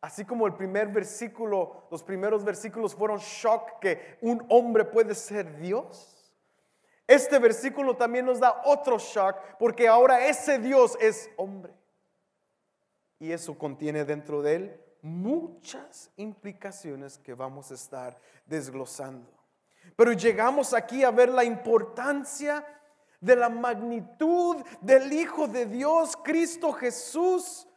Así 0.00 0.24
como 0.24 0.46
el 0.46 0.54
primer 0.54 0.88
versículo, 0.88 1.86
los 1.90 2.02
primeros 2.02 2.44
versículos 2.44 2.94
fueron 2.94 3.18
shock 3.18 3.80
que 3.80 4.18
un 4.20 4.44
hombre 4.48 4.84
puede 4.84 5.14
ser 5.14 5.58
Dios. 5.58 6.15
Este 7.06 7.38
versículo 7.38 7.96
también 7.96 8.26
nos 8.26 8.40
da 8.40 8.62
otro 8.64 8.98
shock 8.98 9.36
porque 9.58 9.86
ahora 9.86 10.26
ese 10.26 10.58
Dios 10.58 10.96
es 11.00 11.30
hombre. 11.36 11.72
Y 13.18 13.32
eso 13.32 13.56
contiene 13.56 14.04
dentro 14.04 14.42
de 14.42 14.54
él 14.54 14.80
muchas 15.02 16.10
implicaciones 16.16 17.18
que 17.18 17.34
vamos 17.34 17.70
a 17.70 17.74
estar 17.74 18.18
desglosando. 18.44 19.30
Pero 19.94 20.12
llegamos 20.12 20.74
aquí 20.74 21.04
a 21.04 21.12
ver 21.12 21.28
la 21.28 21.44
importancia 21.44 22.66
de 23.20 23.36
la 23.36 23.48
magnitud 23.48 24.56
del 24.80 25.12
Hijo 25.12 25.46
de 25.46 25.66
Dios, 25.66 26.16
Cristo 26.22 26.72
Jesús, 26.72 27.68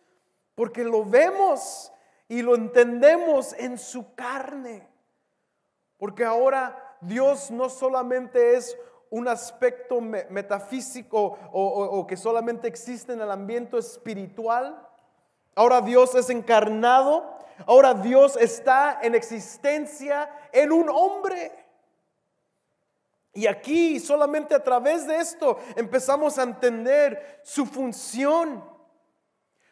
porque 0.55 0.83
lo 0.83 1.05
vemos 1.05 1.91
y 2.27 2.41
lo 2.41 2.55
entendemos 2.55 3.53
en 3.53 3.77
su 3.77 4.15
carne. 4.15 4.88
Porque 5.98 6.25
ahora 6.25 6.98
Dios 7.01 7.51
no 7.51 7.69
solamente 7.69 8.55
es 8.55 8.75
un 9.11 9.27
aspecto 9.27 9.99
metafísico 10.01 11.37
o, 11.51 12.05
que 12.07 12.17
solamente 12.17 12.67
existe 12.67 13.13
en 13.13 13.21
el 13.21 13.31
ambiente 13.31 13.77
espiritual. 13.77 14.87
Ahora 15.55 15.81
Dios 15.81 16.13
es 16.15 16.29
encarnado. 16.29 17.37
Ahora 17.65 17.93
Dios 17.93 18.37
está 18.37 18.99
en 19.01 19.15
existencia 19.15 20.29
en 20.51 20.71
un 20.71 20.89
hombre. 20.89 21.51
Y 23.33 23.47
aquí 23.47 23.99
solamente 23.99 24.55
a 24.55 24.63
través 24.63 25.07
de 25.07 25.17
esto 25.17 25.59
empezamos 25.75 26.37
a 26.37 26.43
entender 26.43 27.41
su 27.43 27.65
función, 27.65 28.63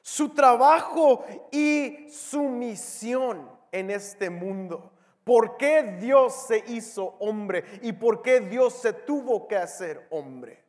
su 0.02 0.30
trabajo 0.30 1.24
y 1.52 2.10
su 2.10 2.44
misión 2.44 3.50
en 3.72 3.92
este 3.92 4.30
mundo. 4.30 4.92
¿Por 5.28 5.58
qué 5.58 5.98
Dios 6.00 6.48
se 6.48 6.64
hizo 6.68 7.18
hombre 7.20 7.66
y 7.82 7.92
por 7.92 8.22
qué 8.22 8.40
Dios 8.40 8.76
se 8.76 8.94
tuvo 8.94 9.46
que 9.46 9.58
hacer 9.58 10.08
hombre? 10.10 10.64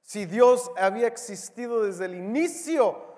Si 0.00 0.24
Dios 0.24 0.70
había 0.78 1.06
existido 1.06 1.84
desde 1.84 2.06
el 2.06 2.14
inicio, 2.14 3.13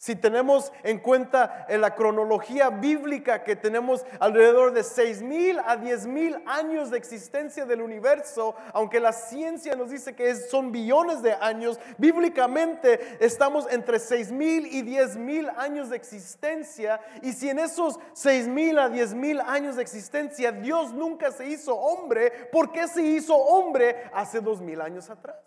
si 0.00 0.16
tenemos 0.16 0.72
en 0.82 0.98
cuenta 0.98 1.66
en 1.68 1.82
la 1.82 1.94
cronología 1.94 2.70
bíblica 2.70 3.44
que 3.44 3.54
tenemos 3.54 4.06
alrededor 4.18 4.72
de 4.72 4.82
seis 4.82 5.20
mil 5.20 5.58
a 5.66 5.76
diez 5.76 6.06
mil 6.06 6.42
años 6.46 6.90
de 6.90 6.96
existencia 6.96 7.66
del 7.66 7.82
universo, 7.82 8.56
aunque 8.72 8.98
la 8.98 9.12
ciencia 9.12 9.76
nos 9.76 9.90
dice 9.90 10.16
que 10.16 10.34
son 10.36 10.72
billones 10.72 11.20
de 11.20 11.34
años, 11.34 11.78
bíblicamente 11.98 13.18
estamos 13.22 13.70
entre 13.70 13.98
seis 13.98 14.32
mil 14.32 14.64
y 14.68 14.80
diez 14.80 15.18
mil 15.18 15.50
años 15.58 15.90
de 15.90 15.96
existencia. 15.96 16.98
Y 17.20 17.34
si 17.34 17.50
en 17.50 17.58
esos 17.58 18.00
seis 18.14 18.48
mil 18.48 18.78
a 18.78 18.88
diez 18.88 19.12
mil 19.12 19.38
años 19.42 19.76
de 19.76 19.82
existencia 19.82 20.50
Dios 20.50 20.94
nunca 20.94 21.30
se 21.30 21.46
hizo 21.46 21.76
hombre, 21.76 22.48
¿por 22.50 22.72
qué 22.72 22.88
se 22.88 23.02
hizo 23.02 23.36
hombre 23.36 24.10
hace 24.14 24.40
dos 24.40 24.62
mil 24.62 24.80
años 24.80 25.10
atrás? 25.10 25.44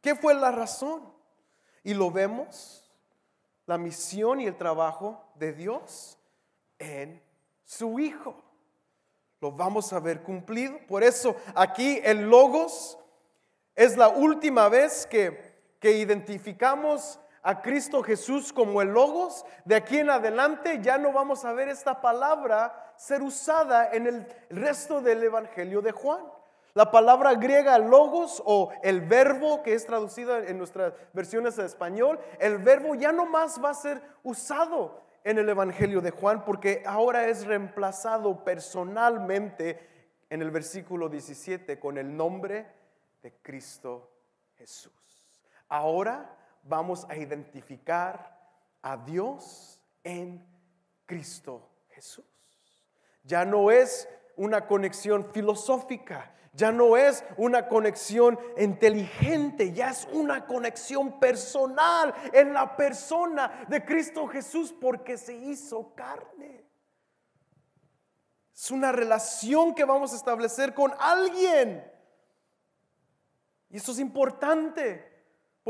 ¿Qué 0.00 0.14
fue 0.14 0.34
la 0.34 0.52
razón? 0.52 1.18
Y 1.82 1.94
lo 1.94 2.10
vemos, 2.10 2.90
la 3.66 3.78
misión 3.78 4.40
y 4.40 4.46
el 4.46 4.56
trabajo 4.56 5.24
de 5.34 5.52
Dios 5.52 6.18
en 6.78 7.22
su 7.64 7.98
Hijo. 7.98 8.42
Lo 9.40 9.52
vamos 9.52 9.92
a 9.92 10.00
ver 10.00 10.22
cumplido. 10.22 10.78
Por 10.86 11.02
eso 11.02 11.36
aquí 11.54 12.00
el 12.04 12.28
logos 12.28 12.98
es 13.74 13.96
la 13.96 14.08
última 14.08 14.68
vez 14.68 15.06
que, 15.06 15.74
que 15.78 15.92
identificamos 15.92 17.18
a 17.42 17.62
Cristo 17.62 18.02
Jesús 18.02 18.52
como 18.52 18.82
el 18.82 18.88
logos, 18.88 19.44
de 19.64 19.74
aquí 19.76 19.98
en 19.98 20.10
adelante 20.10 20.80
ya 20.82 20.98
no 20.98 21.12
vamos 21.12 21.44
a 21.44 21.52
ver 21.52 21.68
esta 21.68 22.00
palabra 22.00 22.92
ser 22.96 23.22
usada 23.22 23.90
en 23.92 24.06
el 24.06 24.26
resto 24.50 25.00
del 25.00 25.22
Evangelio 25.22 25.80
de 25.80 25.92
Juan. 25.92 26.20
La 26.74 26.90
palabra 26.90 27.34
griega 27.34 27.78
logos 27.78 28.42
o 28.44 28.70
el 28.82 29.00
verbo 29.00 29.62
que 29.62 29.74
es 29.74 29.86
traducido 29.86 30.36
en 30.36 30.56
nuestras 30.58 30.94
versiones 31.12 31.56
de 31.56 31.66
español, 31.66 32.20
el 32.38 32.58
verbo 32.58 32.94
ya 32.94 33.12
no 33.12 33.26
más 33.26 33.62
va 33.62 33.70
a 33.70 33.74
ser 33.74 34.00
usado 34.22 35.02
en 35.24 35.38
el 35.38 35.48
Evangelio 35.48 36.00
de 36.00 36.10
Juan 36.10 36.44
porque 36.44 36.82
ahora 36.86 37.26
es 37.28 37.44
reemplazado 37.44 38.44
personalmente 38.44 39.88
en 40.30 40.42
el 40.42 40.50
versículo 40.50 41.08
17 41.08 41.78
con 41.78 41.98
el 41.98 42.16
nombre 42.16 42.66
de 43.22 43.34
Cristo 43.42 44.10
Jesús. 44.56 44.92
Ahora 45.68 46.36
vamos 46.62 47.04
a 47.08 47.16
identificar 47.16 48.38
a 48.82 48.96
Dios 48.96 49.80
en 50.04 50.44
Cristo 51.04 51.68
Jesús. 51.88 52.24
Ya 53.24 53.44
no 53.44 53.70
es 53.70 54.08
una 54.40 54.66
conexión 54.66 55.26
filosófica, 55.34 56.32
ya 56.54 56.72
no 56.72 56.96
es 56.96 57.22
una 57.36 57.68
conexión 57.68 58.38
inteligente, 58.56 59.72
ya 59.72 59.90
es 59.90 60.08
una 60.12 60.46
conexión 60.46 61.20
personal 61.20 62.14
en 62.32 62.54
la 62.54 62.74
persona 62.74 63.66
de 63.68 63.84
Cristo 63.84 64.26
Jesús 64.26 64.74
porque 64.80 65.18
se 65.18 65.34
hizo 65.34 65.94
carne. 65.94 66.64
Es 68.54 68.70
una 68.70 68.92
relación 68.92 69.74
que 69.74 69.84
vamos 69.84 70.14
a 70.14 70.16
establecer 70.16 70.72
con 70.72 70.92
alguien. 70.98 71.84
Y 73.68 73.76
eso 73.76 73.92
es 73.92 73.98
importante. 73.98 75.09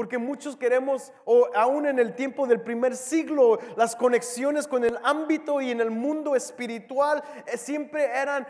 Porque 0.01 0.17
muchos 0.17 0.57
queremos, 0.57 1.13
o 1.27 1.51
aún 1.55 1.85
en 1.85 1.99
el 1.99 2.15
tiempo 2.15 2.47
del 2.47 2.63
primer 2.63 2.97
siglo, 2.97 3.59
las 3.77 3.95
conexiones 3.95 4.67
con 4.67 4.83
el 4.83 4.99
ámbito 5.03 5.61
y 5.61 5.71
en 5.71 5.79
el 5.83 5.91
mundo 5.91 6.35
espiritual 6.35 7.23
eh, 7.45 7.59
siempre 7.59 8.07
eran 8.07 8.45
eh, 8.45 8.49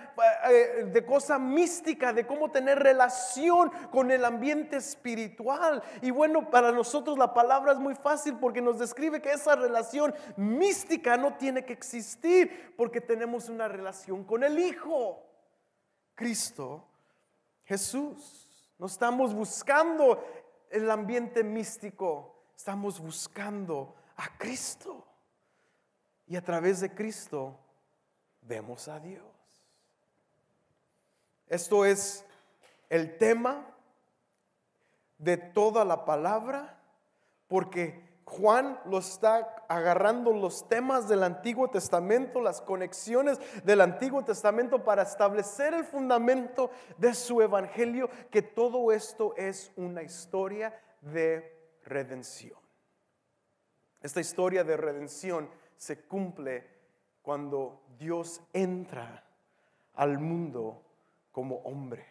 eh, 0.49 0.85
de 0.85 1.05
cosa 1.05 1.41
mística, 1.41 2.13
de 2.13 2.25
cómo 2.25 2.53
tener 2.53 2.79
relación 2.79 3.73
con 3.91 4.13
el 4.13 4.25
ambiente 4.25 4.77
espiritual. 4.77 5.83
Y 6.03 6.13
bueno, 6.13 6.49
para 6.51 6.71
nosotros 6.71 7.19
la 7.19 7.35
palabra 7.35 7.73
es 7.73 7.81
muy 7.81 7.97
fácil 7.97 8.37
porque 8.37 8.63
nos 8.63 8.79
describe 8.79 9.21
que 9.21 9.33
esa 9.33 9.57
relación 9.57 10.15
mística 10.37 11.17
no 11.17 11.35
tiene 11.35 11.65
que 11.65 11.73
existir 11.73 12.75
porque 12.77 13.01
tenemos 13.01 13.49
una 13.49 13.67
relación 13.67 14.23
con 14.23 14.45
el 14.45 14.57
Hijo, 14.57 15.27
Cristo 16.15 16.87
Jesús. 17.65 18.47
No 18.81 18.87
estamos 18.87 19.35
buscando 19.35 20.25
el 20.71 20.91
ambiente 20.91 21.45
místico, 21.45 22.35
estamos 22.57 23.01
buscando 23.01 23.95
a 24.17 24.37
Cristo. 24.39 25.07
Y 26.27 26.37
a 26.37 26.45
través 26.45 26.81
de 26.81 26.95
Cristo 26.95 27.59
vemos 28.43 28.87
a 28.89 29.01
Dios. 29.01 29.25
Esto 31.49 31.85
es 31.85 32.25
el 32.89 33.19
tema 33.19 33.67
de 35.19 35.37
toda 35.37 35.85
la 35.85 36.05
palabra, 36.05 36.79
porque 37.49 38.10
Juan 38.31 38.79
lo 38.85 38.99
está 38.99 39.65
agarrando 39.69 40.33
los 40.33 40.69
temas 40.69 41.09
del 41.09 41.25
Antiguo 41.25 41.69
Testamento, 41.69 42.41
las 42.41 42.61
conexiones 42.61 43.41
del 43.65 43.81
Antiguo 43.81 44.25
Testamento 44.25 44.85
para 44.85 45.03
establecer 45.03 45.75
el 45.75 45.85
fundamento 45.85 46.71
de 46.97 47.13
su 47.15 47.43
evangelio, 47.43 48.09
que 48.31 48.43
todo 48.43 48.93
esto 48.93 49.35
es 49.37 49.73
una 49.75 50.05
historia 50.05 50.81
de 51.01 51.59
redención. 51.85 52.59
Esta 54.01 54.21
historia 54.21 54.63
de 54.63 54.77
redención 54.77 55.51
se 55.77 56.05
cumple 56.05 56.69
cuando 57.23 57.83
Dios 57.99 58.41
entra 58.53 59.25
al 59.95 60.19
mundo 60.19 60.83
como 61.33 61.57
hombre. 61.65 62.07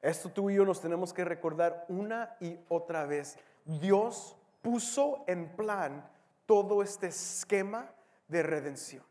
Esto 0.00 0.30
tú 0.30 0.48
y 0.48 0.54
yo 0.54 0.64
nos 0.64 0.80
tenemos 0.80 1.12
que 1.12 1.24
recordar 1.24 1.86
una 1.88 2.36
y 2.38 2.56
otra 2.68 3.04
vez. 3.04 3.36
Dios 3.64 4.36
puso 4.64 5.22
en 5.26 5.54
plan 5.54 6.08
todo 6.46 6.82
este 6.82 7.08
esquema 7.08 7.92
de 8.26 8.42
redención. 8.42 9.04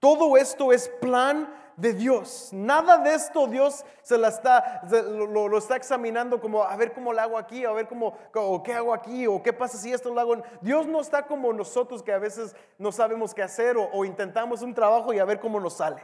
Todo 0.00 0.36
esto 0.36 0.72
es 0.72 0.88
plan 1.00 1.48
de 1.76 1.92
Dios. 1.92 2.50
Nada 2.52 2.98
de 2.98 3.14
esto 3.14 3.46
Dios 3.46 3.84
se 4.02 4.18
la 4.18 4.28
está, 4.28 4.82
lo, 4.90 5.56
está 5.56 5.76
examinando 5.76 6.40
como 6.40 6.64
a 6.64 6.74
ver 6.76 6.92
cómo 6.92 7.12
lo 7.12 7.20
hago 7.20 7.38
aquí, 7.38 7.64
a 7.64 7.72
ver 7.72 7.86
cómo, 7.86 8.16
o 8.34 8.62
qué 8.62 8.72
hago 8.72 8.94
aquí, 8.94 9.26
o 9.26 9.42
qué 9.42 9.52
pasa 9.52 9.78
si 9.78 9.92
esto 9.92 10.12
lo 10.12 10.20
hago. 10.20 10.36
Dios 10.60 10.86
no 10.86 11.00
está 11.00 11.26
como 11.26 11.52
nosotros 11.52 12.02
que 12.02 12.12
a 12.12 12.18
veces 12.18 12.56
no 12.78 12.92
sabemos 12.92 13.34
qué 13.34 13.42
hacer 13.42 13.76
o 13.78 14.04
intentamos 14.04 14.62
un 14.62 14.74
trabajo 14.74 15.12
y 15.12 15.18
a 15.18 15.24
ver 15.24 15.38
cómo 15.38 15.60
nos 15.60 15.74
sale. 15.74 16.02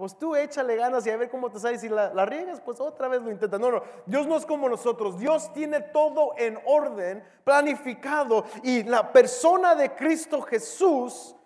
Pues 0.00 0.16
tú 0.16 0.34
échale 0.34 0.76
ganas 0.76 1.06
y 1.06 1.10
a 1.10 1.16
ver 1.18 1.28
cómo 1.28 1.50
te 1.50 1.60
sale. 1.60 1.78
Si 1.78 1.86
la, 1.86 2.24
riegas, 2.24 2.58
pues 2.58 2.80
otra 2.80 3.06
vez 3.06 3.20
lo 3.20 3.30
intentas. 3.30 3.60
No, 3.60 3.70
no. 3.70 3.82
Dios 4.06 4.26
no 4.26 4.38
es 4.38 4.46
como 4.46 4.66
nosotros. 4.66 5.18
Dios 5.18 5.52
tiene 5.52 5.78
todo 5.78 6.32
en 6.38 6.58
orden, 6.64 7.22
planificado. 7.44 8.46
Y 8.62 8.82
la 8.84 9.12
persona 9.12 9.74
de 9.74 9.94
Cristo 9.94 10.40
Jesús 10.40 11.36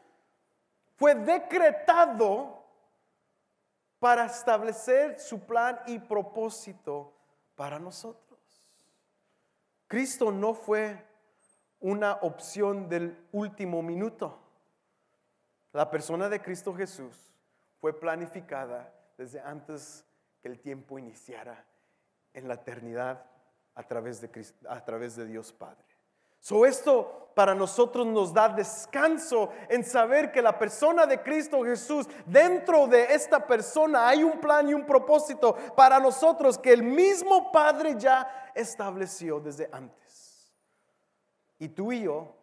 fue 0.94 1.16
decretado 1.16 2.64
para 3.98 4.26
establecer 4.26 5.18
su 5.18 5.40
plan 5.40 5.80
y 5.88 5.98
propósito 5.98 7.12
para 7.56 7.80
nosotros. 7.80 8.38
Cristo 9.88 10.30
no 10.30 10.54
fue 10.54 11.04
una 11.80 12.12
opción 12.22 12.88
del 12.88 13.18
último 13.32 13.82
minuto. 13.82 14.38
La 15.72 15.90
persona 15.90 16.28
de 16.28 16.40
Cristo 16.40 16.72
Jesús 16.72 17.33
fue 17.84 17.92
planificada 17.92 18.90
desde 19.18 19.40
antes 19.40 20.06
que 20.40 20.48
el 20.48 20.58
tiempo 20.58 20.98
iniciara 20.98 21.66
en 22.32 22.48
la 22.48 22.54
eternidad 22.54 23.26
a 23.74 23.82
través 23.82 24.22
de, 24.22 24.30
a 24.70 24.82
través 24.82 25.16
de 25.16 25.26
Dios 25.26 25.52
Padre. 25.52 25.84
So 26.40 26.64
esto 26.64 27.30
para 27.34 27.54
nosotros 27.54 28.06
nos 28.06 28.32
da 28.32 28.48
descanso 28.48 29.50
en 29.68 29.84
saber 29.84 30.32
que 30.32 30.40
la 30.40 30.58
persona 30.58 31.04
de 31.04 31.22
Cristo 31.22 31.62
Jesús, 31.62 32.06
dentro 32.24 32.86
de 32.86 33.12
esta 33.12 33.46
persona 33.46 34.08
hay 34.08 34.24
un 34.24 34.40
plan 34.40 34.66
y 34.66 34.72
un 34.72 34.86
propósito 34.86 35.54
para 35.76 36.00
nosotros 36.00 36.56
que 36.56 36.72
el 36.72 36.82
mismo 36.82 37.52
Padre 37.52 37.96
ya 37.98 38.50
estableció 38.54 39.40
desde 39.40 39.68
antes. 39.70 40.50
Y 41.58 41.68
tú 41.68 41.92
y 41.92 42.04
yo 42.04 42.34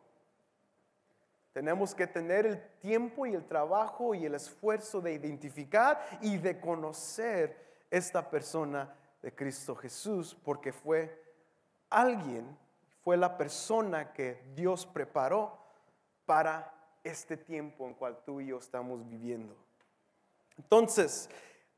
tenemos 1.53 1.93
que 1.93 2.07
tener 2.07 2.45
el 2.45 2.61
tiempo 2.79 3.25
y 3.25 3.33
el 3.33 3.45
trabajo 3.45 4.15
y 4.15 4.25
el 4.25 4.35
esfuerzo 4.35 5.01
de 5.01 5.13
identificar 5.13 6.01
y 6.21 6.37
de 6.37 6.59
conocer 6.59 7.85
esta 7.89 8.29
persona 8.29 8.95
de 9.21 9.35
Cristo 9.35 9.75
Jesús, 9.75 10.35
porque 10.43 10.71
fue 10.71 11.21
alguien, 11.89 12.57
fue 13.03 13.17
la 13.17 13.37
persona 13.37 14.13
que 14.13 14.41
Dios 14.55 14.85
preparó 14.85 15.57
para 16.25 16.73
este 17.03 17.35
tiempo 17.35 17.85
en 17.85 17.95
cual 17.95 18.19
tú 18.25 18.39
y 18.39 18.47
yo 18.47 18.57
estamos 18.57 19.07
viviendo. 19.07 19.55
Entonces, 20.57 21.29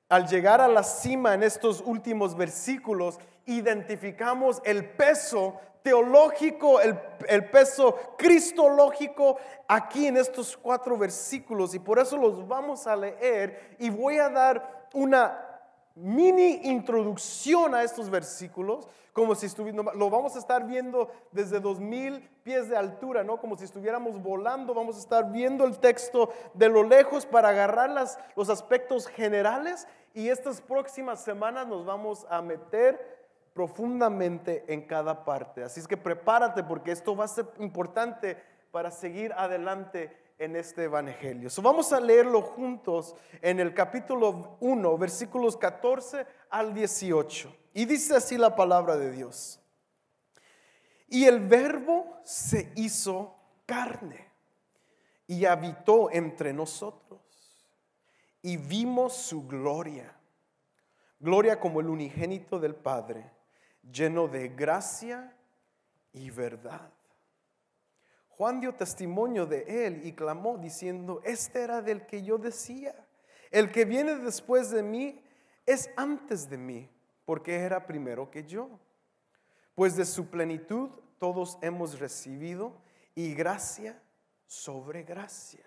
al 0.10 0.28
llegar 0.28 0.62
a 0.62 0.68
la 0.68 0.84
cima 0.84 1.34
en 1.34 1.42
estos 1.42 1.82
últimos 1.82 2.38
versículos, 2.38 3.20
identificamos 3.46 4.62
el 4.66 4.88
peso 4.92 5.60
teológico, 5.84 6.80
el, 6.80 7.50
peso 7.50 8.16
cristológico 8.18 9.38
aquí 9.68 10.08
en 10.08 10.18
estos 10.18 10.58
cuatro 10.58 10.98
versículos 10.98 11.76
y 11.76 11.80
por 11.80 12.00
eso 12.00 12.18
los 12.18 12.48
vamos 12.48 12.88
a 12.88 12.96
leer 12.96 13.76
y 13.78 13.90
voy 13.90 14.18
a 14.18 14.30
dar 14.30 14.88
una 14.94 15.54
mini 15.96 16.62
introducción 16.64 17.76
a 17.76 17.84
estos 17.84 18.10
versículos, 18.10 18.88
como 19.12 19.36
si 19.36 19.46
estuviéramos, 19.46 19.94
lo 19.94 20.10
vamos 20.10 20.36
a 20.36 20.40
estar 20.40 20.66
viendo 20.66 21.12
desde 21.32 21.60
dos 21.60 21.80
mil 21.80 22.28
pies 22.44 22.70
de 22.70 22.78
altura, 22.78 23.24
¿no? 23.24 23.38
Como 23.38 23.58
si 23.58 23.66
estuviéramos 23.66 24.20
volando, 24.22 24.74
vamos 24.74 24.96
a 24.96 25.00
estar 25.00 25.32
viendo 25.32 25.66
el 25.66 25.78
texto 25.78 26.30
de 26.54 26.70
lo 26.70 26.84
lejos 26.84 27.26
para 27.26 27.50
agarrar 27.50 27.90
las, 27.90 28.18
los 28.36 28.50
aspectos 28.50 29.06
generales 29.06 29.88
y 30.14 30.30
estas 30.30 30.62
próximas 30.62 31.24
semanas 31.24 31.68
nos 31.68 31.86
vamos 31.86 32.26
a 32.30 32.42
meter 32.42 33.23
profundamente 33.54 34.66
en 34.68 34.82
cada 34.82 35.24
parte. 35.24 35.64
Así 35.64 35.80
es 35.80 35.88
que 35.88 35.98
prepárate 35.98 36.64
porque 36.64 36.92
esto 36.92 37.16
va 37.16 37.26
a 37.26 37.30
ser 37.30 37.46
importante 37.60 38.38
para 38.72 38.90
seguir 38.90 39.32
adelante 39.34 40.18
en 40.40 40.56
este 40.56 40.86
evangelio. 40.86 41.50
So, 41.50 41.62
vamos 41.62 41.94
a 41.94 42.00
leerlo 42.00 42.42
juntos 42.42 43.16
en 43.42 43.60
el 43.60 43.74
capítulo 43.74 44.58
1, 44.60 44.98
versículos 44.98 45.56
14 45.56 46.26
al 46.50 46.74
18. 46.74 47.56
Y 47.74 47.86
dice 47.86 48.16
así 48.16 48.38
la 48.38 48.56
palabra 48.56 48.98
de 48.98 49.12
Dios. 49.12 49.60
Y 51.08 51.26
el 51.26 51.40
verbo 51.40 52.20
se 52.24 52.72
hizo 52.76 53.36
carne 53.68 54.32
y 55.28 55.46
habitó 55.46 56.10
entre 56.12 56.54
nosotros. 56.54 57.22
Y 58.42 58.58
vimos 58.58 59.14
su 59.14 59.48
gloria. 59.48 60.14
Gloria 61.20 61.60
como 61.60 61.80
el 61.80 61.88
unigénito 61.88 62.60
del 62.60 62.76
Padre 62.76 63.32
lleno 63.92 64.28
de 64.28 64.50
gracia 64.50 65.36
y 66.12 66.30
verdad. 66.30 66.92
Juan 68.30 68.60
dio 68.60 68.74
testimonio 68.74 69.46
de 69.46 69.86
él 69.86 70.06
y 70.06 70.14
clamó 70.14 70.58
diciendo, 70.58 71.22
este 71.24 71.62
era 71.62 71.82
del 71.82 72.06
que 72.06 72.24
yo 72.24 72.38
decía, 72.38 72.96
el 73.52 73.72
que 73.72 73.86
viene 73.86 74.16
después 74.16 74.72
de 74.72 74.82
mí 74.82 75.24
es 75.66 75.90
antes 75.96 76.50
de 76.50 76.58
mí, 76.58 76.90
porque 77.26 77.56
era 77.56 77.86
primero 77.86 78.32
que 78.32 78.44
yo. 78.44 78.70
Pues 79.76 79.96
de 79.96 80.06
su 80.06 80.28
plenitud 80.28 80.90
todos 81.20 81.58
hemos 81.62 82.00
recibido 82.00 82.74
y 83.16 83.34
gracia 83.34 84.02
sobre 84.48 85.04
gracia. 85.04 85.66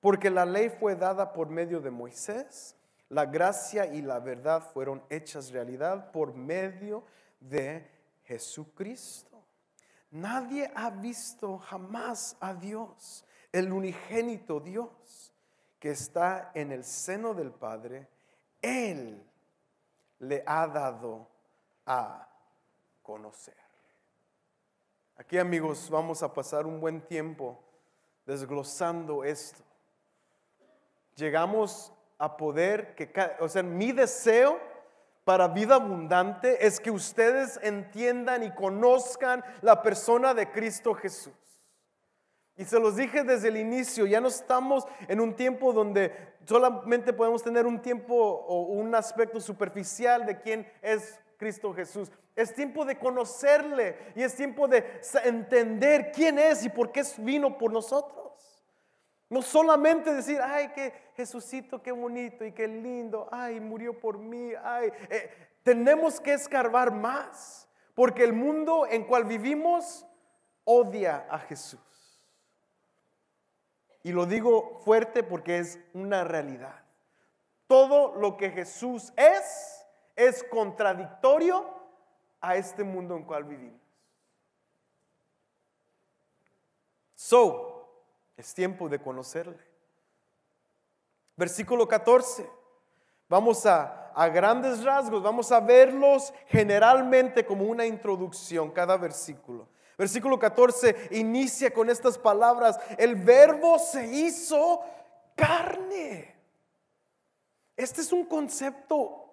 Porque 0.00 0.30
la 0.30 0.44
ley 0.44 0.68
fue 0.68 0.96
dada 0.96 1.32
por 1.32 1.48
medio 1.48 1.80
de 1.80 1.90
Moisés, 1.90 2.76
la 3.08 3.26
gracia 3.26 3.86
y 3.86 4.02
la 4.02 4.18
verdad 4.18 4.62
fueron 4.72 5.02
hechas 5.08 5.50
realidad 5.50 6.10
por 6.10 6.34
medio 6.34 7.04
de 7.48 7.90
Jesucristo. 8.24 9.42
Nadie 10.10 10.70
ha 10.74 10.90
visto 10.90 11.58
jamás 11.58 12.36
a 12.40 12.54
Dios, 12.54 13.24
el 13.52 13.72
unigénito 13.72 14.60
Dios 14.60 15.32
que 15.78 15.90
está 15.90 16.50
en 16.54 16.72
el 16.72 16.84
seno 16.84 17.34
del 17.34 17.50
Padre. 17.50 18.08
Él 18.62 19.22
le 20.20 20.42
ha 20.46 20.66
dado 20.66 21.28
a 21.84 22.28
conocer. 23.02 23.56
Aquí 25.16 25.38
amigos 25.38 25.90
vamos 25.90 26.22
a 26.22 26.32
pasar 26.32 26.66
un 26.66 26.80
buen 26.80 27.00
tiempo 27.02 27.62
desglosando 28.24 29.24
esto. 29.24 29.62
Llegamos 31.14 31.92
a 32.18 32.36
poder 32.36 32.94
que, 32.94 33.12
o 33.40 33.48
sea, 33.48 33.62
mi 33.62 33.92
deseo 33.92 34.58
para 35.24 35.48
vida 35.48 35.76
abundante 35.76 36.66
es 36.66 36.78
que 36.80 36.90
ustedes 36.90 37.58
entiendan 37.62 38.42
y 38.42 38.50
conozcan 38.52 39.42
la 39.62 39.82
persona 39.82 40.34
de 40.34 40.50
Cristo 40.50 40.94
Jesús. 40.94 41.32
Y 42.56 42.64
se 42.64 42.78
los 42.78 42.96
dije 42.96 43.24
desde 43.24 43.48
el 43.48 43.56
inicio, 43.56 44.06
ya 44.06 44.20
no 44.20 44.28
estamos 44.28 44.84
en 45.08 45.20
un 45.20 45.34
tiempo 45.34 45.72
donde 45.72 46.14
solamente 46.44 47.12
podemos 47.12 47.42
tener 47.42 47.66
un 47.66 47.80
tiempo 47.80 48.14
o 48.14 48.62
un 48.74 48.94
aspecto 48.94 49.40
superficial 49.40 50.24
de 50.24 50.38
quién 50.40 50.70
es 50.80 51.18
Cristo 51.36 51.72
Jesús. 51.72 52.12
Es 52.36 52.54
tiempo 52.54 52.84
de 52.84 52.98
conocerle 52.98 54.12
y 54.14 54.22
es 54.22 54.34
tiempo 54.34 54.68
de 54.68 54.84
entender 55.24 56.12
quién 56.12 56.38
es 56.38 56.64
y 56.64 56.68
por 56.68 56.92
qué 56.92 57.02
vino 57.18 57.58
por 57.58 57.72
nosotros. 57.72 58.23
No 59.34 59.42
solamente 59.42 60.14
decir, 60.14 60.40
ay, 60.40 60.68
que 60.68 60.92
Jesucito, 61.16 61.82
qué 61.82 61.90
bonito 61.90 62.44
y 62.44 62.52
qué 62.52 62.68
lindo, 62.68 63.28
ay, 63.32 63.58
murió 63.58 63.98
por 63.98 64.16
mí, 64.16 64.52
ay. 64.62 64.92
Eh, 65.10 65.28
tenemos 65.64 66.20
que 66.20 66.34
escarbar 66.34 66.92
más, 66.92 67.68
porque 67.96 68.22
el 68.22 68.32
mundo 68.32 68.86
en 68.88 69.02
cual 69.02 69.24
vivimos 69.24 70.06
odia 70.62 71.26
a 71.28 71.40
Jesús. 71.40 71.80
Y 74.04 74.12
lo 74.12 74.24
digo 74.24 74.78
fuerte 74.84 75.24
porque 75.24 75.58
es 75.58 75.80
una 75.94 76.22
realidad. 76.22 76.84
Todo 77.66 78.14
lo 78.14 78.36
que 78.36 78.52
Jesús 78.52 79.12
es 79.16 79.84
es 80.14 80.44
contradictorio 80.44 81.68
a 82.40 82.54
este 82.54 82.84
mundo 82.84 83.16
en 83.16 83.24
cual 83.24 83.42
vivimos. 83.42 83.80
So, 87.16 87.73
es 88.36 88.54
tiempo 88.54 88.88
de 88.88 89.00
conocerle. 89.00 89.58
Versículo 91.36 91.86
14. 91.88 92.48
Vamos 93.28 93.66
a, 93.66 94.12
a 94.14 94.28
grandes 94.28 94.84
rasgos, 94.84 95.22
vamos 95.22 95.50
a 95.50 95.60
verlos 95.60 96.32
generalmente 96.46 97.44
como 97.44 97.64
una 97.64 97.86
introducción, 97.86 98.70
cada 98.70 98.96
versículo. 98.96 99.68
Versículo 99.96 100.38
14 100.38 101.08
inicia 101.12 101.72
con 101.72 101.88
estas 101.88 102.18
palabras, 102.18 102.78
el 102.98 103.14
verbo 103.16 103.78
se 103.78 104.06
hizo 104.06 104.82
carne. 105.34 106.34
Este 107.76 108.00
es 108.00 108.12
un 108.12 108.24
concepto 108.24 109.24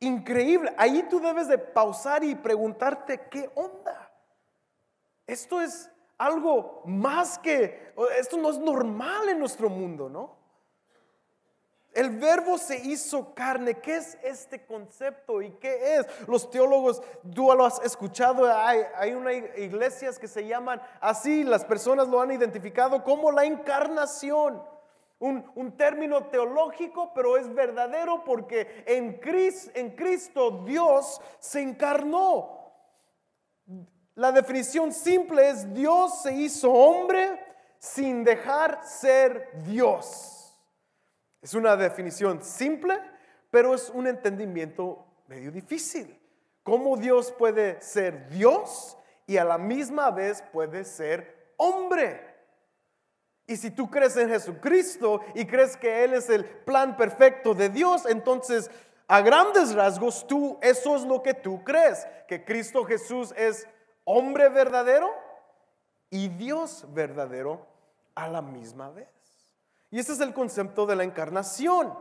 increíble. 0.00 0.72
Ahí 0.76 1.04
tú 1.08 1.20
debes 1.20 1.48
de 1.48 1.58
pausar 1.58 2.24
y 2.24 2.34
preguntarte, 2.34 3.28
¿qué 3.30 3.50
onda? 3.54 4.10
Esto 5.26 5.60
es 5.60 5.90
algo 6.20 6.82
más 6.84 7.38
que, 7.38 7.94
esto 8.18 8.36
no 8.36 8.50
es 8.50 8.58
normal 8.58 9.30
en 9.30 9.38
nuestro 9.38 9.70
mundo, 9.70 10.10
¿no? 10.10 10.38
El 11.94 12.10
verbo 12.10 12.58
se 12.58 12.78
hizo 12.78 13.34
carne. 13.34 13.80
¿Qué 13.80 13.96
es 13.96 14.18
este 14.22 14.64
concepto 14.64 15.40
y 15.40 15.50
qué 15.52 15.96
es? 15.96 16.06
Los 16.28 16.50
teólogos, 16.50 17.02
tú 17.34 17.52
lo 17.56 17.64
has 17.64 17.82
escuchado, 17.82 18.44
hay, 18.46 18.82
hay 18.96 19.14
unas 19.14 19.34
iglesias 19.56 20.18
que 20.18 20.28
se 20.28 20.46
llaman 20.46 20.80
así, 21.00 21.42
las 21.42 21.64
personas 21.64 22.06
lo 22.06 22.20
han 22.20 22.30
identificado 22.30 23.02
como 23.02 23.32
la 23.32 23.44
encarnación. 23.44 24.62
Un, 25.18 25.50
un, 25.54 25.76
término 25.76 26.26
teológico, 26.26 27.12
pero 27.14 27.36
es 27.36 27.52
verdadero 27.52 28.24
porque 28.24 28.84
en 28.86 29.18
Cristo, 29.18 29.70
en 29.74 29.90
Cristo 29.90 30.62
Dios 30.64 31.20
se 31.38 31.60
encarnó. 31.60 32.60
La 34.20 34.32
definición 34.32 34.92
simple 34.92 35.48
es 35.48 35.72
Dios 35.72 36.20
se 36.20 36.34
hizo 36.34 36.70
hombre 36.70 37.40
sin 37.78 38.22
dejar 38.22 38.84
ser 38.84 39.48
Dios. 39.64 40.54
Es 41.40 41.54
una 41.54 41.74
definición 41.74 42.44
simple, 42.44 43.00
pero 43.50 43.74
es 43.74 43.88
un 43.88 44.06
entendimiento 44.06 45.06
medio 45.26 45.50
difícil. 45.50 46.20
¿Cómo 46.62 46.98
Dios 46.98 47.32
puede 47.32 47.80
ser 47.80 48.28
Dios 48.28 48.94
y 49.26 49.38
a 49.38 49.44
la 49.44 49.56
misma 49.56 50.10
vez 50.10 50.44
puede 50.52 50.84
ser 50.84 51.54
hombre? 51.56 52.20
Y 53.46 53.56
si 53.56 53.70
tú 53.70 53.90
crees 53.90 54.18
en 54.18 54.28
Jesucristo 54.28 55.22
y 55.34 55.46
crees 55.46 55.78
que 55.78 56.04
Él 56.04 56.12
es 56.12 56.28
el 56.28 56.44
plan 56.44 56.94
perfecto 56.94 57.54
de 57.54 57.70
Dios, 57.70 58.04
entonces 58.04 58.70
a 59.08 59.22
grandes 59.22 59.74
rasgos 59.74 60.26
tú, 60.26 60.58
eso 60.60 60.94
es 60.94 61.04
lo 61.04 61.22
que 61.22 61.32
tú 61.32 61.64
crees, 61.64 62.06
que 62.28 62.44
Cristo 62.44 62.84
Jesús 62.84 63.32
es 63.34 63.66
hombre 64.04 64.48
verdadero 64.48 65.10
y 66.10 66.28
Dios 66.28 66.86
verdadero 66.88 67.66
a 68.14 68.28
la 68.28 68.42
misma 68.42 68.90
vez. 68.90 69.08
Y 69.90 69.98
ese 69.98 70.12
es 70.12 70.20
el 70.20 70.34
concepto 70.34 70.86
de 70.86 70.96
la 70.96 71.04
encarnación. 71.04 71.92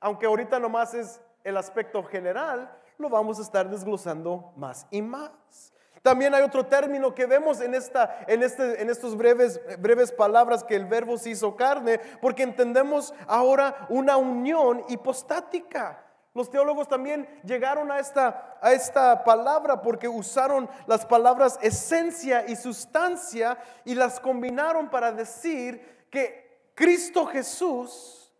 Aunque 0.00 0.26
ahorita 0.26 0.58
nomás 0.58 0.94
es 0.94 1.20
el 1.44 1.56
aspecto 1.56 2.02
general, 2.04 2.70
lo 2.98 3.08
vamos 3.08 3.38
a 3.38 3.42
estar 3.42 3.68
desglosando 3.68 4.52
más 4.56 4.86
y 4.90 5.02
más. 5.02 5.72
También 6.02 6.34
hay 6.34 6.42
otro 6.42 6.64
término 6.64 7.14
que 7.14 7.26
vemos 7.26 7.60
en, 7.60 7.74
esta, 7.74 8.24
en, 8.26 8.42
este, 8.42 8.80
en 8.80 8.88
estos 8.88 9.16
breves, 9.16 9.60
breves 9.78 10.12
palabras 10.12 10.64
que 10.64 10.74
el 10.74 10.86
verbo 10.86 11.18
se 11.18 11.30
hizo 11.30 11.56
carne, 11.56 12.00
porque 12.22 12.42
entendemos 12.42 13.12
ahora 13.26 13.86
una 13.90 14.16
unión 14.16 14.84
hipostática. 14.88 16.02
Los 16.32 16.48
teólogos 16.48 16.88
también 16.88 17.28
llegaron 17.44 17.90
a 17.90 17.98
esta, 17.98 18.58
a 18.60 18.72
esta 18.72 19.24
palabra 19.24 19.82
porque 19.82 20.08
usaron 20.08 20.70
las 20.86 21.04
palabras 21.04 21.58
esencia 21.60 22.44
y 22.46 22.54
sustancia 22.54 23.58
y 23.84 23.94
las 23.94 24.20
combinaron 24.20 24.90
para 24.90 25.10
decir 25.10 26.06
que 26.08 26.70
Cristo 26.74 27.26
Jesús 27.26 28.32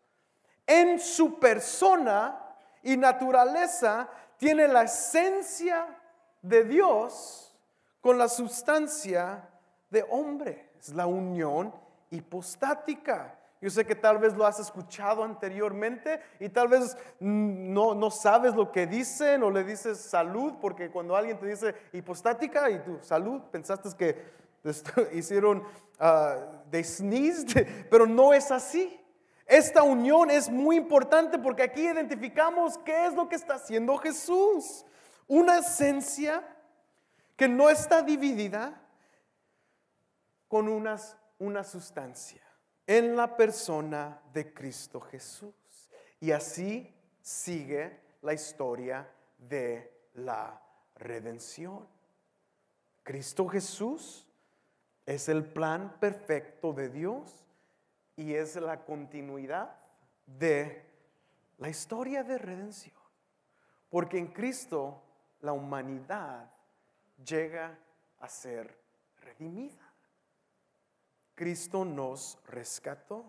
en 0.66 1.00
su 1.00 1.40
persona 1.40 2.40
y 2.82 2.96
naturaleza 2.96 4.08
tiene 4.36 4.68
la 4.68 4.82
esencia 4.82 5.98
de 6.40 6.64
Dios 6.64 7.54
con 8.00 8.18
la 8.18 8.28
sustancia 8.28 9.48
de 9.90 10.06
hombre. 10.08 10.70
Es 10.78 10.94
la 10.94 11.06
unión 11.06 11.74
hipostática. 12.10 13.36
Yo 13.60 13.68
sé 13.68 13.84
que 13.84 13.94
tal 13.94 14.18
vez 14.18 14.34
lo 14.34 14.46
has 14.46 14.58
escuchado 14.58 15.22
anteriormente 15.22 16.20
y 16.38 16.48
tal 16.48 16.68
vez 16.68 16.96
no, 17.18 17.94
no 17.94 18.10
sabes 18.10 18.54
lo 18.54 18.72
que 18.72 18.86
dicen 18.86 19.42
o 19.42 19.50
le 19.50 19.64
dices 19.64 19.98
salud, 19.98 20.54
porque 20.60 20.90
cuando 20.90 21.14
alguien 21.14 21.38
te 21.38 21.46
dice 21.46 21.74
hipostática 21.92 22.70
y 22.70 22.78
tu 22.78 22.98
salud, 23.02 23.42
pensaste 23.50 23.90
que 23.98 24.40
hicieron, 25.12 25.58
uh, 26.00 26.70
they 26.70 26.82
sneezed, 26.82 27.66
pero 27.90 28.06
no 28.06 28.32
es 28.32 28.50
así. 28.50 28.98
Esta 29.44 29.82
unión 29.82 30.30
es 30.30 30.48
muy 30.48 30.76
importante 30.76 31.38
porque 31.38 31.62
aquí 31.62 31.86
identificamos 31.86 32.78
qué 32.78 33.06
es 33.06 33.14
lo 33.14 33.28
que 33.28 33.34
está 33.34 33.56
haciendo 33.56 33.98
Jesús. 33.98 34.86
Una 35.26 35.58
esencia 35.58 36.42
que 37.36 37.46
no 37.46 37.68
está 37.68 38.00
dividida 38.00 38.80
con 40.48 40.66
unas, 40.66 41.18
una 41.38 41.62
sustancia 41.62 42.49
en 42.90 43.14
la 43.14 43.36
persona 43.36 44.20
de 44.32 44.52
Cristo 44.52 45.00
Jesús. 45.00 45.54
Y 46.18 46.32
así 46.32 46.92
sigue 47.22 48.00
la 48.20 48.34
historia 48.34 49.08
de 49.38 50.08
la 50.14 50.60
redención. 50.96 51.86
Cristo 53.04 53.46
Jesús 53.46 54.26
es 55.06 55.28
el 55.28 55.44
plan 55.44 56.00
perfecto 56.00 56.72
de 56.72 56.88
Dios 56.88 57.46
y 58.16 58.34
es 58.34 58.56
la 58.56 58.84
continuidad 58.84 59.76
de 60.26 60.84
la 61.58 61.68
historia 61.68 62.24
de 62.24 62.38
redención. 62.38 62.96
Porque 63.88 64.18
en 64.18 64.32
Cristo 64.32 65.00
la 65.42 65.52
humanidad 65.52 66.50
llega 67.24 67.78
a 68.18 68.28
ser 68.28 68.76
redimida. 69.20 69.89
Cristo 71.40 71.86
nos 71.86 72.36
rescató. 72.48 73.24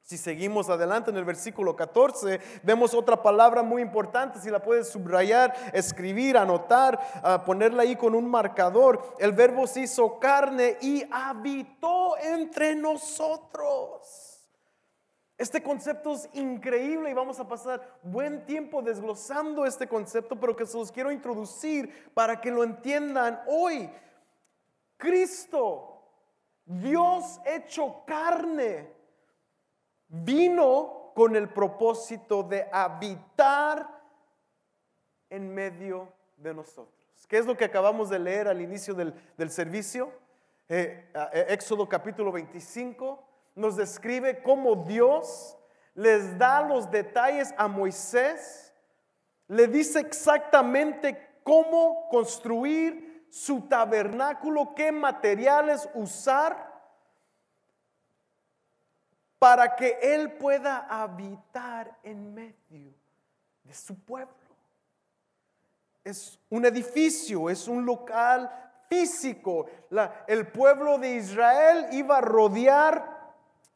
Si 0.00 0.16
seguimos 0.16 0.70
adelante 0.70 1.10
en 1.10 1.18
el 1.18 1.26
versículo 1.26 1.76
14, 1.76 2.40
vemos 2.62 2.94
otra 2.94 3.22
palabra 3.22 3.62
muy 3.62 3.82
importante, 3.82 4.40
si 4.40 4.48
la 4.48 4.62
puedes 4.62 4.88
subrayar, 4.88 5.54
escribir, 5.74 6.38
anotar, 6.38 6.98
ah, 7.22 7.44
ponerla 7.44 7.82
ahí 7.82 7.96
con 7.96 8.14
un 8.14 8.26
marcador. 8.30 9.14
El 9.18 9.32
verbo 9.32 9.66
se 9.66 9.82
hizo 9.82 10.18
carne 10.18 10.78
y 10.80 11.04
habitó 11.10 12.16
entre 12.16 12.74
nosotros. 12.74 14.48
Este 15.36 15.62
concepto 15.62 16.14
es 16.14 16.30
increíble 16.32 17.10
y 17.10 17.14
vamos 17.14 17.38
a 17.40 17.46
pasar 17.46 17.98
buen 18.02 18.46
tiempo 18.46 18.80
desglosando 18.80 19.66
este 19.66 19.86
concepto, 19.86 20.40
pero 20.40 20.56
que 20.56 20.64
se 20.64 20.78
los 20.78 20.90
quiero 20.90 21.12
introducir 21.12 22.10
para 22.14 22.40
que 22.40 22.50
lo 22.50 22.64
entiendan 22.64 23.42
hoy. 23.46 23.90
Cristo, 24.96 25.97
Dios 26.68 27.40
hecho 27.46 28.02
carne, 28.06 28.92
vino 30.06 31.12
con 31.14 31.34
el 31.34 31.48
propósito 31.48 32.42
de 32.42 32.68
habitar 32.70 33.88
en 35.30 35.54
medio 35.54 36.12
de 36.36 36.52
nosotros. 36.52 37.26
¿Qué 37.26 37.38
es 37.38 37.46
lo 37.46 37.56
que 37.56 37.64
acabamos 37.64 38.10
de 38.10 38.18
leer 38.18 38.48
al 38.48 38.60
inicio 38.60 38.92
del, 38.92 39.50
servicio? 39.50 40.12
Eh, 40.68 41.10
eh, 41.32 41.46
Éxodo 41.48 41.88
capítulo 41.88 42.30
25 42.32 43.24
nos 43.54 43.76
describe 43.76 44.42
cómo 44.42 44.76
Dios 44.76 45.56
les 45.94 46.36
da 46.36 46.60
los 46.60 46.90
detalles 46.90 47.54
a 47.56 47.66
Moisés, 47.66 48.74
le 49.48 49.66
dice 49.68 50.00
exactamente 50.00 51.40
cómo 51.42 52.10
construir 52.10 53.07
su 53.30 53.62
tabernáculo, 53.62 54.74
qué 54.74 54.92
materiales 54.92 55.88
usar 55.94 56.68
para 59.38 59.76
que 59.76 59.98
Él 60.02 60.32
pueda 60.32 60.86
habitar 60.88 61.96
en 62.02 62.34
medio 62.34 62.92
de 63.62 63.74
su 63.74 63.98
pueblo. 64.04 64.34
Es 66.04 66.38
un 66.48 66.64
edificio, 66.64 67.50
es 67.50 67.68
un 67.68 67.84
local 67.84 68.50
físico. 68.88 69.66
el 70.26 70.48
pueblo 70.48 70.98
de 70.98 71.16
Israel 71.16 71.88
iba 71.92 72.18
a 72.18 72.22
rodear 72.22 73.18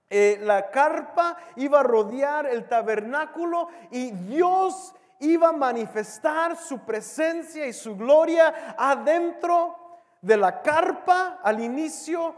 eh, 0.08 0.38
la 0.42 0.70
carpa, 0.70 1.36
iba 1.56 1.80
a 1.80 1.82
rodear 1.82 2.46
el 2.46 2.68
tabernáculo 2.68 3.68
y 3.90 4.10
Dios 4.10 4.94
iba 5.22 5.48
a 5.48 5.52
manifestar 5.52 6.56
su 6.56 6.80
presencia 6.80 7.66
y 7.66 7.72
su 7.72 7.96
gloria 7.96 8.74
adentro 8.76 9.76
de 10.20 10.36
la 10.36 10.62
carpa 10.62 11.40
al 11.42 11.60
inicio 11.60 12.34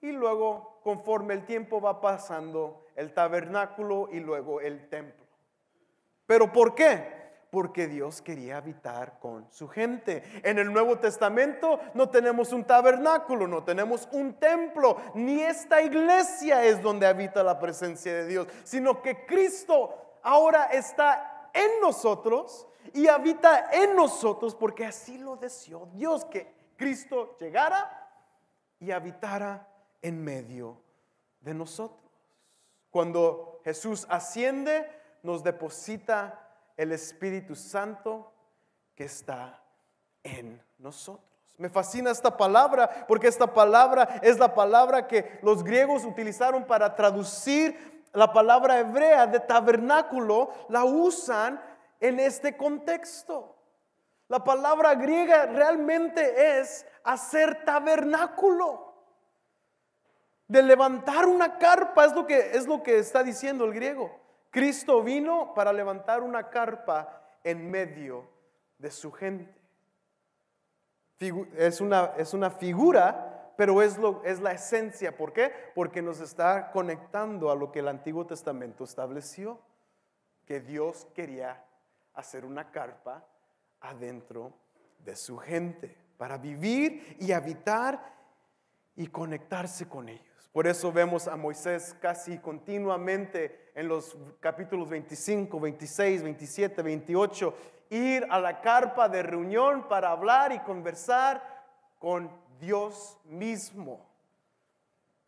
y 0.00 0.10
luego 0.10 0.80
conforme 0.82 1.34
el 1.34 1.46
tiempo 1.46 1.80
va 1.80 2.00
pasando, 2.00 2.86
el 2.96 3.12
tabernáculo 3.12 4.08
y 4.10 4.20
luego 4.20 4.60
el 4.60 4.88
templo. 4.88 5.24
¿Pero 6.26 6.52
por 6.52 6.74
qué? 6.74 7.24
Porque 7.50 7.86
Dios 7.86 8.20
quería 8.20 8.56
habitar 8.58 9.18
con 9.18 9.50
su 9.50 9.68
gente. 9.68 10.22
En 10.42 10.58
el 10.58 10.72
Nuevo 10.72 10.98
Testamento 10.98 11.80
no 11.94 12.08
tenemos 12.10 12.52
un 12.52 12.64
tabernáculo, 12.64 13.46
no 13.46 13.64
tenemos 13.64 14.08
un 14.12 14.34
templo, 14.34 14.96
ni 15.14 15.42
esta 15.42 15.82
iglesia 15.82 16.64
es 16.64 16.82
donde 16.82 17.06
habita 17.06 17.42
la 17.42 17.58
presencia 17.58 18.12
de 18.12 18.26
Dios, 18.26 18.48
sino 18.64 19.00
que 19.02 19.24
Cristo 19.26 20.18
ahora 20.22 20.64
está 20.64 21.33
en 21.54 21.80
nosotros 21.80 22.66
y 22.92 23.06
habita 23.06 23.70
en 23.72 23.96
nosotros 23.96 24.54
porque 24.54 24.84
así 24.84 25.16
lo 25.16 25.36
deseó 25.36 25.86
Dios, 25.94 26.24
que 26.26 26.52
Cristo 26.76 27.36
llegara 27.40 28.10
y 28.78 28.90
habitara 28.90 29.66
en 30.02 30.22
medio 30.22 30.82
de 31.40 31.54
nosotros. 31.54 32.00
Cuando 32.90 33.60
Jesús 33.64 34.06
asciende, 34.10 34.90
nos 35.22 35.42
deposita 35.42 36.40
el 36.76 36.92
Espíritu 36.92 37.54
Santo 37.54 38.32
que 38.94 39.04
está 39.04 39.62
en 40.22 40.62
nosotros. 40.78 41.34
Me 41.56 41.68
fascina 41.68 42.10
esta 42.10 42.36
palabra 42.36 43.06
porque 43.06 43.28
esta 43.28 43.52
palabra 43.52 44.20
es 44.22 44.38
la 44.38 44.54
palabra 44.54 45.06
que 45.06 45.38
los 45.42 45.62
griegos 45.62 46.04
utilizaron 46.04 46.64
para 46.64 46.96
traducir 46.96 47.93
la 48.14 48.32
palabra 48.32 48.78
hebrea 48.78 49.26
de 49.26 49.40
tabernáculo, 49.40 50.50
la 50.68 50.84
usan 50.84 51.60
en 52.00 52.20
este 52.20 52.56
contexto. 52.56 53.56
La 54.28 54.42
palabra 54.42 54.94
griega 54.94 55.46
realmente 55.46 56.58
es 56.58 56.86
hacer 57.02 57.64
tabernáculo 57.64 58.94
de 60.46 60.62
levantar 60.62 61.26
una 61.26 61.58
carpa, 61.58 62.04
es 62.04 62.14
lo 62.14 62.26
que, 62.26 62.56
es 62.56 62.66
lo 62.66 62.82
que 62.82 62.98
está 62.98 63.22
diciendo 63.22 63.64
el 63.64 63.74
griego. 63.74 64.20
Cristo 64.50 65.02
vino 65.02 65.52
para 65.52 65.72
levantar 65.72 66.22
una 66.22 66.48
carpa 66.48 67.20
en 67.42 67.70
medio 67.70 68.28
de 68.78 68.90
su 68.90 69.10
gente. 69.10 69.52
Es 71.56 71.80
una, 71.80 72.12
es 72.16 72.34
una 72.34 72.50
figura, 72.50 73.33
pero 73.56 73.82
es, 73.82 73.98
lo, 73.98 74.22
es 74.24 74.40
la 74.40 74.52
esencia. 74.52 75.16
¿Por 75.16 75.32
qué? 75.32 75.52
Porque 75.74 76.02
nos 76.02 76.20
está 76.20 76.70
conectando 76.70 77.50
a 77.50 77.56
lo 77.56 77.70
que 77.70 77.80
el 77.80 77.88
Antiguo 77.88 78.26
Testamento 78.26 78.84
estableció, 78.84 79.60
que 80.46 80.60
Dios 80.60 81.06
quería 81.14 81.64
hacer 82.14 82.44
una 82.44 82.70
carpa 82.70 83.24
adentro 83.80 84.52
de 85.04 85.16
su 85.16 85.38
gente, 85.38 85.96
para 86.16 86.38
vivir 86.38 87.16
y 87.20 87.32
habitar 87.32 88.14
y 88.96 89.08
conectarse 89.08 89.88
con 89.88 90.08
ellos. 90.08 90.50
Por 90.52 90.66
eso 90.66 90.92
vemos 90.92 91.26
a 91.26 91.36
Moisés 91.36 91.96
casi 92.00 92.38
continuamente 92.38 93.72
en 93.74 93.88
los 93.88 94.16
capítulos 94.38 94.88
25, 94.88 95.58
26, 95.58 96.22
27, 96.22 96.82
28, 96.82 97.56
ir 97.90 98.26
a 98.30 98.38
la 98.38 98.60
carpa 98.60 99.08
de 99.08 99.22
reunión 99.22 99.88
para 99.88 100.10
hablar 100.10 100.52
y 100.52 100.60
conversar 100.60 101.42
con 101.98 102.30
Dios 102.60 103.18
mismo. 103.24 104.06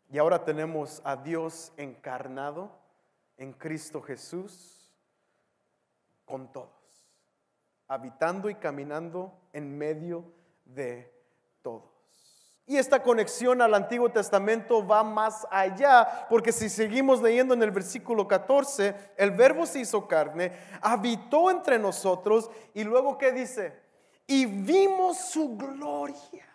Y 0.09 0.17
ahora 0.17 0.43
tenemos 0.43 1.01
a 1.03 1.15
Dios 1.15 1.73
encarnado 1.77 2.71
en 3.37 3.53
Cristo 3.53 4.01
Jesús 4.01 4.91
con 6.25 6.51
todos, 6.51 6.69
habitando 7.87 8.49
y 8.49 8.55
caminando 8.55 9.33
en 9.53 9.77
medio 9.77 10.25
de 10.65 11.13
todos. 11.61 11.97
Y 12.69 12.75
esta 12.75 13.01
conexión 13.01 13.61
al 13.61 13.73
Antiguo 13.73 14.09
Testamento 14.09 14.85
va 14.85 15.01
más 15.01 15.47
allá, 15.49 16.27
porque 16.29 16.51
si 16.51 16.67
seguimos 16.67 17.21
leyendo 17.21 17.53
en 17.53 17.63
el 17.63 17.71
versículo 17.71 18.27
14, 18.27 19.13
el 19.15 19.31
verbo 19.31 19.65
se 19.65 19.79
hizo 19.79 20.05
carne, 20.05 20.51
habitó 20.81 21.49
entre 21.49 21.79
nosotros 21.79 22.51
y 22.73 22.83
luego 22.83 23.17
¿qué 23.17 23.31
dice? 23.31 23.73
Y 24.25 24.45
vimos 24.45 25.17
su 25.17 25.55
gloria. 25.55 26.46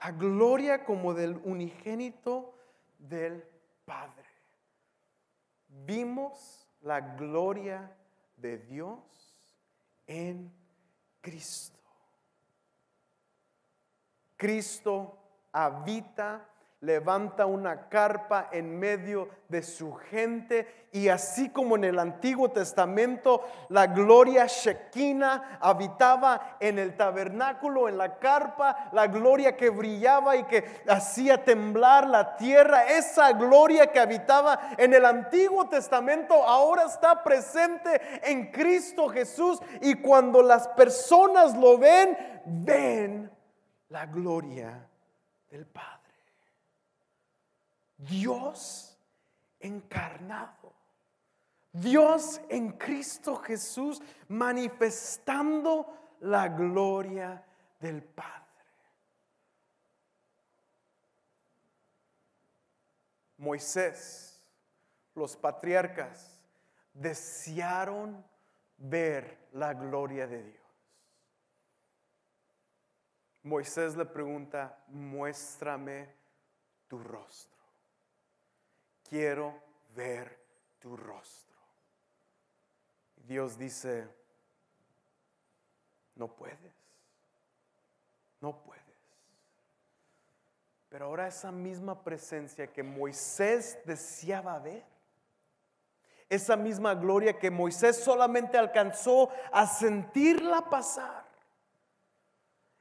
La 0.00 0.12
gloria 0.12 0.84
como 0.84 1.12
del 1.14 1.40
unigénito 1.44 2.54
del 2.98 3.44
Padre. 3.84 4.24
Vimos 5.68 6.66
la 6.80 7.00
gloria 7.00 7.94
de 8.36 8.58
Dios 8.58 8.98
en 10.06 10.52
Cristo. 11.20 11.78
Cristo 14.36 15.18
habita, 15.52 16.48
levanta 16.82 17.44
una 17.44 17.88
carpa 17.88 18.48
en 18.52 18.78
medio 18.78 19.28
de 19.48 19.62
su 19.62 19.92
gente 19.92 20.88
y 20.92 21.08
así 21.08 21.50
como 21.50 21.76
en 21.76 21.84
el 21.84 21.98
Antiguo 21.98 22.50
Testamento 22.50 23.44
la 23.68 23.86
gloria 23.86 24.46
Shekinah 24.46 25.58
habitaba 25.60 26.56
en 26.58 26.78
el 26.78 26.96
tabernáculo, 26.96 27.86
en 27.86 27.98
la 27.98 28.18
carpa, 28.18 28.88
la 28.92 29.08
gloria 29.08 29.56
que 29.56 29.68
brillaba 29.68 30.36
y 30.36 30.44
que 30.44 30.82
hacía 30.88 31.44
temblar 31.44 32.08
la 32.08 32.36
tierra, 32.36 32.86
esa 32.86 33.32
gloria 33.32 33.92
que 33.92 34.00
habitaba 34.00 34.58
en 34.78 34.94
el 34.94 35.04
Antiguo 35.04 35.68
Testamento 35.68 36.34
ahora 36.34 36.84
está 36.84 37.22
presente 37.22 38.00
en 38.22 38.50
Cristo 38.50 39.08
Jesús 39.08 39.60
y 39.82 39.96
cuando 39.96 40.42
las 40.42 40.66
personas 40.68 41.54
lo 41.54 41.76
ven, 41.76 42.16
ven 42.46 43.30
la 43.90 44.06
gloria 44.06 44.88
del 45.50 45.66
Padre. 45.66 45.99
Dios 48.00 48.96
encarnado. 49.58 50.72
Dios 51.72 52.40
en 52.48 52.72
Cristo 52.72 53.36
Jesús 53.36 54.02
manifestando 54.28 56.16
la 56.20 56.48
gloria 56.48 57.44
del 57.78 58.02
Padre. 58.02 58.40
Moisés, 63.36 64.42
los 65.14 65.36
patriarcas, 65.36 66.42
desearon 66.92 68.22
ver 68.76 69.48
la 69.52 69.72
gloria 69.72 70.26
de 70.26 70.42
Dios. 70.42 70.60
Moisés 73.42 73.96
le 73.96 74.04
pregunta, 74.04 74.84
muéstrame 74.88 76.14
tu 76.88 76.98
rostro. 76.98 77.59
Quiero 79.10 79.60
ver 79.92 80.38
tu 80.78 80.96
rostro. 80.96 81.58
Dios 83.16 83.58
dice, 83.58 84.06
no 86.14 86.28
puedes, 86.28 86.74
no 88.40 88.56
puedes. 88.62 88.84
Pero 90.88 91.06
ahora 91.06 91.26
esa 91.26 91.50
misma 91.50 92.04
presencia 92.04 92.68
que 92.68 92.84
Moisés 92.84 93.80
deseaba 93.84 94.60
ver, 94.60 94.84
esa 96.28 96.54
misma 96.54 96.94
gloria 96.94 97.36
que 97.36 97.50
Moisés 97.50 97.96
solamente 97.96 98.56
alcanzó 98.56 99.28
a 99.50 99.66
sentirla 99.66 100.70
pasar, 100.70 101.24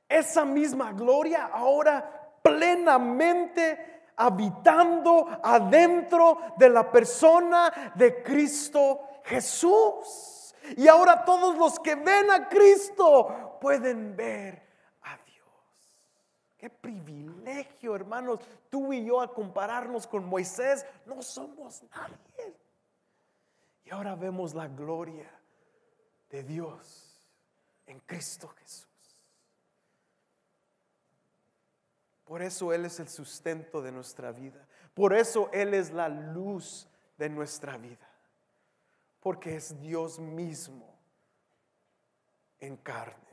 esa 0.08 0.46
misma 0.46 0.94
gloria 0.94 1.46
ahora 1.46 2.38
plenamente 2.44 3.99
habitando 4.20 5.28
adentro 5.42 6.40
de 6.58 6.70
la 6.70 6.92
persona 6.92 7.94
de 7.96 8.22
Cristo 8.22 9.00
Jesús. 9.24 10.54
Y 10.76 10.88
ahora 10.90 11.24
todos 11.24 11.58
los 11.58 11.80
que 11.80 11.96
ven 11.96 12.30
a 12.30 12.50
Cristo 12.50 13.58
pueden 13.62 14.16
ver 14.18 14.62
a 15.04 15.18
Dios. 15.26 15.98
Qué 16.58 16.70
privilegio, 16.70 17.96
hermanos, 17.96 18.42
tú 18.70 18.92
y 18.92 19.06
yo 19.06 19.22
a 19.22 19.34
compararnos 19.34 20.06
con 20.06 20.26
Moisés, 20.26 20.86
no 21.06 21.22
somos 21.22 21.82
nadie. 21.84 22.58
Y 23.86 23.90
ahora 23.92 24.16
vemos 24.16 24.54
la 24.54 24.68
gloria 24.68 25.32
de 26.30 26.44
Dios 26.44 27.26
en 27.88 28.00
Cristo 28.02 28.50
Jesús. 28.60 28.89
Por 32.30 32.44
eso 32.44 32.72
Él 32.72 32.86
es 32.86 33.00
el 33.00 33.10
sustento 33.10 33.82
de 33.82 33.92
nuestra 33.92 34.32
vida. 34.32 34.64
Por 34.94 35.14
eso 35.14 35.50
Él 35.52 35.74
es 35.74 35.90
la 35.90 36.10
luz 36.10 36.88
de 37.18 37.28
nuestra 37.28 37.76
vida. 37.76 38.08
Porque 39.20 39.56
es 39.56 39.82
Dios 39.82 40.20
mismo 40.20 40.96
en 42.60 42.78
carne. 42.78 43.29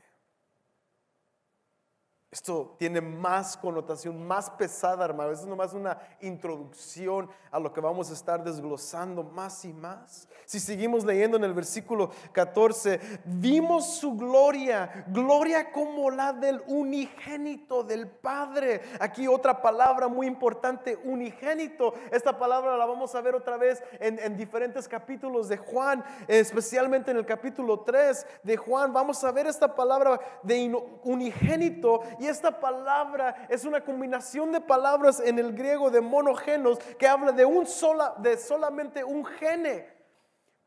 Esto 2.37 2.75
tiene 2.77 3.01
más 3.01 3.57
connotación, 3.57 4.27
más 4.27 4.51
pesada, 4.51 5.03
hermano. 5.03 5.31
Es 5.31 5.43
nomás 5.43 5.73
una 5.73 5.97
introducción 6.21 7.27
a 7.49 7.59
lo 7.59 7.73
que 7.73 7.81
vamos 7.81 8.11
a 8.11 8.13
estar 8.13 8.43
desglosando 8.43 9.23
más 9.23 9.65
y 9.65 9.73
más. 9.73 10.27
Si 10.45 10.59
seguimos 10.59 11.03
leyendo 11.03 11.35
en 11.37 11.43
el 11.43 11.55
versículo 11.55 12.11
14, 12.33 12.99
vimos 13.25 13.97
su 13.97 14.15
gloria, 14.15 15.05
gloria 15.07 15.71
como 15.71 16.11
la 16.11 16.31
del 16.31 16.61
unigénito 16.67 17.83
del 17.83 18.07
Padre. 18.07 18.81
Aquí 18.99 19.27
otra 19.27 19.59
palabra 19.59 20.07
muy 20.07 20.27
importante, 20.27 20.95
unigénito. 21.05 21.95
Esta 22.11 22.37
palabra 22.37 22.77
la 22.77 22.85
vamos 22.85 23.15
a 23.15 23.21
ver 23.21 23.33
otra 23.33 23.57
vez 23.57 23.83
en, 23.99 24.19
en 24.19 24.37
diferentes 24.37 24.87
capítulos 24.87 25.49
de 25.49 25.57
Juan, 25.57 26.05
especialmente 26.27 27.09
en 27.09 27.17
el 27.17 27.25
capítulo 27.25 27.79
3 27.79 28.27
de 28.43 28.57
Juan. 28.57 28.93
Vamos 28.93 29.23
a 29.23 29.31
ver 29.31 29.47
esta 29.47 29.73
palabra 29.73 30.19
de 30.43 30.71
unigénito 31.03 32.03
y 32.19 32.26
esta 32.27 32.59
palabra 32.59 33.47
es 33.49 33.65
una 33.65 33.83
combinación 33.83 34.51
de 34.51 34.61
palabras 34.61 35.19
en 35.19 35.39
el 35.39 35.53
griego 35.53 35.89
de 35.89 36.01
monogenos 36.01 36.79
que 36.99 37.07
habla 37.07 37.31
de 37.31 37.45
un 37.45 37.65
sola, 37.65 38.15
de 38.19 38.37
solamente 38.37 39.03
un 39.03 39.25
gene. 39.25 39.97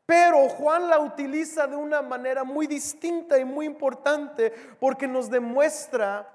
Pero 0.05 0.49
Juan 0.49 0.89
la 0.89 0.99
utiliza 0.99 1.67
de 1.67 1.75
una 1.75 2.01
manera 2.01 2.43
muy 2.43 2.67
distinta 2.67 3.37
y 3.37 3.45
muy 3.45 3.65
importante 3.65 4.51
porque 4.79 5.07
nos 5.07 5.29
demuestra 5.29 6.27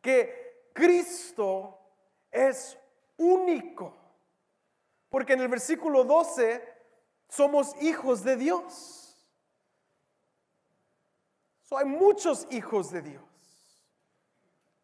que 0.00 0.70
Cristo 0.72 1.78
es 2.30 2.78
único. 3.16 3.94
Porque 5.08 5.32
en 5.32 5.40
el 5.40 5.48
versículo 5.48 6.04
12 6.04 6.62
somos 7.28 7.74
hijos 7.82 8.22
de 8.22 8.36
Dios. 8.36 8.94
hay 11.70 11.84
muchos 11.84 12.46
hijos 12.50 12.90
de 12.90 13.02
Dios. 13.02 13.27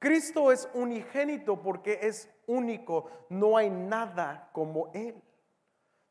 Cristo 0.04 0.52
es 0.52 0.68
unigénito 0.74 1.62
porque 1.62 1.98
es 2.02 2.28
único. 2.46 3.10
No 3.30 3.56
hay 3.56 3.70
nada 3.70 4.50
como 4.52 4.90
Él. 4.92 5.14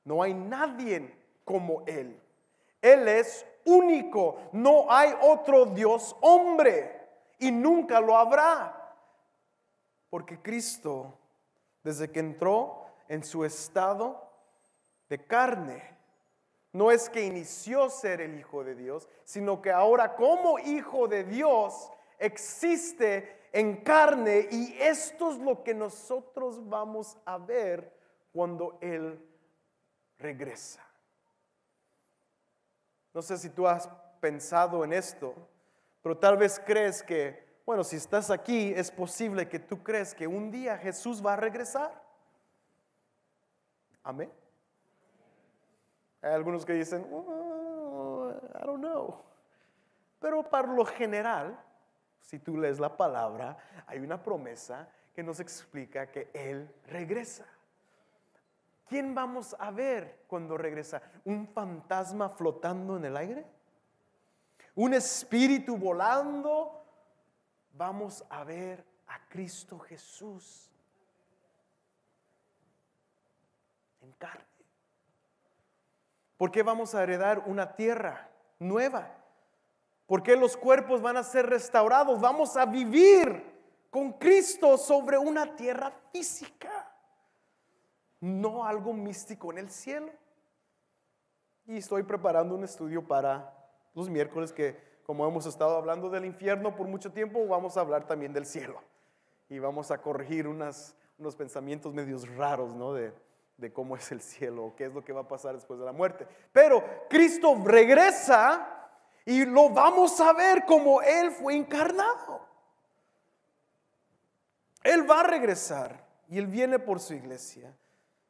No 0.04 0.24
hay 0.24 0.34
nadie 0.34 1.16
como 1.46 1.84
Él. 1.86 2.20
Él 2.82 3.08
es 3.08 3.46
único. 3.66 4.40
No 4.52 4.88
hay 4.90 5.14
otro 5.22 5.68
Dios 5.68 6.16
hombre. 6.22 7.08
Y 7.38 7.52
nunca 7.52 8.02
lo 8.02 8.18
habrá. 8.18 8.96
Porque 10.10 10.42
Cristo, 10.42 11.14
desde 11.84 12.10
que 12.10 12.20
entró 12.20 12.88
en 13.08 13.24
su 13.24 13.46
estado 13.46 14.28
de 15.08 15.24
carne, 15.24 15.96
no 16.72 16.90
es 16.90 17.12
que 17.12 17.24
inició 17.24 17.92
ser 17.92 18.22
el 18.22 18.40
Hijo 18.40 18.64
de 18.64 18.74
Dios, 18.74 19.08
sino 19.24 19.62
que 19.62 19.70
ahora 19.70 20.16
como 20.16 20.58
Hijo 20.58 21.08
de 21.08 21.24
Dios 21.26 21.92
existe 22.18 23.43
en 23.54 23.84
carne 23.84 24.48
y 24.52 24.76
esto 24.82 25.32
es 25.32 25.38
lo 25.38 25.64
que 25.64 25.76
nosotros 25.76 26.68
vamos 26.68 27.16
a 27.24 27.38
ver 27.38 27.96
cuando 28.34 28.80
Él 28.82 29.24
regresa. 30.18 30.84
No 33.14 33.22
sé 33.22 33.38
si 33.38 33.50
tú 33.52 33.68
has 33.68 33.88
pensado 34.20 34.84
en 34.84 34.92
esto, 34.92 35.36
pero 36.02 36.18
tal 36.18 36.36
vez 36.36 36.60
crees 36.66 37.04
que, 37.04 37.62
bueno, 37.64 37.84
si 37.84 37.96
estás 37.96 38.32
aquí, 38.32 38.74
es 38.76 38.90
posible 38.90 39.48
que 39.48 39.60
tú 39.60 39.84
crees 39.84 40.16
que 40.16 40.26
un 40.26 40.50
día 40.50 40.76
Jesús 40.80 41.24
va 41.24 41.34
a 41.34 41.38
regresar. 41.38 42.04
Amén. 44.02 44.32
Hay 46.24 46.32
algunos 46.32 46.66
que 46.66 46.74
dicen, 46.74 47.08
oh, 47.12 48.34
I 48.60 48.66
don't 48.66 48.80
know. 48.80 49.22
Pero 50.20 50.42
para 50.50 50.68
lo 50.68 50.86
general, 50.86 51.60
si 52.24 52.40
tú 52.40 52.58
lees 52.58 52.80
la 52.80 52.98
palabra, 52.98 53.58
hay 53.86 54.00
una 54.00 54.22
promesa 54.24 54.90
que 55.14 55.22
nos 55.22 55.40
explica 55.40 56.10
que 56.10 56.32
Él 56.34 56.74
regresa. 56.88 57.46
¿Quién 58.88 59.14
vamos 59.14 59.56
a 59.60 59.72
ver 59.72 60.24
cuando 60.28 60.58
regresa? 60.58 61.02
¿Un 61.26 61.48
fantasma 61.48 62.30
flotando 62.30 62.98
en 62.98 63.06
el 63.06 63.18
aire? 63.18 63.46
¿Un 64.76 64.94
espíritu 64.94 65.78
volando? 65.78 66.84
Vamos 67.74 68.26
a 68.30 68.44
ver 68.44 68.84
a 69.08 69.20
Cristo 69.28 69.78
Jesús 69.80 70.72
en 74.02 74.12
carne. 74.14 74.46
¿Por 76.38 76.52
qué 76.52 76.64
vamos 76.64 76.96
a 76.96 77.04
heredar 77.04 77.44
una 77.46 77.76
tierra 77.76 78.30
nueva? 78.60 79.23
Porque 80.06 80.36
los 80.36 80.58
cuerpos 80.58 81.02
van 81.02 81.18
a 81.18 81.24
ser 81.24 81.48
restaurados. 81.48 82.20
Vamos 82.20 82.58
a 82.58 82.66
vivir 82.66 83.54
con 83.90 84.14
Cristo 84.14 84.78
sobre 84.78 85.18
una 85.18 85.56
tierra 85.56 85.92
física, 86.12 86.92
no 88.20 88.66
algo 88.66 88.92
místico 88.92 89.52
en 89.52 89.60
el 89.60 89.70
cielo. 89.70 90.12
Y 91.66 91.78
estoy 91.78 92.04
preparando 92.04 92.56
un 92.56 92.64
estudio 92.64 93.08
para 93.08 93.54
los 93.94 94.10
miércoles 94.10 94.52
que, 94.52 94.78
como 95.06 95.28
hemos 95.28 95.46
estado 95.46 95.78
hablando 95.78 96.10
del 96.10 96.26
infierno 96.26 96.76
por 96.76 96.88
mucho 96.88 97.12
tiempo, 97.12 97.46
vamos 97.48 97.78
a 97.78 97.82
hablar 97.82 98.06
también 98.08 98.34
del 98.34 98.46
cielo. 98.46 98.82
Y 99.48 99.60
vamos 99.60 99.92
a 99.92 100.02
corregir 100.02 100.48
unos 100.48 100.96
pensamientos 101.38 101.94
medios 101.94 102.28
raros, 102.36 102.74
¿no? 102.74 102.94
De, 102.94 103.14
de 103.58 103.72
cómo 103.72 103.96
es 103.96 104.12
el 104.12 104.22
cielo, 104.22 104.74
qué 104.76 104.86
es 104.86 104.94
lo 104.94 105.04
que 105.04 105.14
va 105.14 105.22
a 105.22 105.28
pasar 105.28 105.54
después 105.54 105.80
de 105.80 105.86
la 105.86 105.92
muerte. 105.92 106.28
Pero 106.52 106.84
Cristo 107.10 107.56
regresa 107.64 108.83
y 109.26 109.46
lo 109.46 109.70
vamos 109.70 110.20
a 110.20 110.34
ver 110.34 110.66
como 110.66 111.02
Él 111.02 111.32
fue 111.32 111.56
encarnado. 111.56 112.48
Él 114.84 115.10
va 115.10 115.22
a 115.22 115.24
regresar 115.24 116.06
y 116.28 116.38
Él 116.38 116.48
viene 116.48 116.80
por 116.80 117.00
su 117.00 117.14
iglesia 117.14 117.74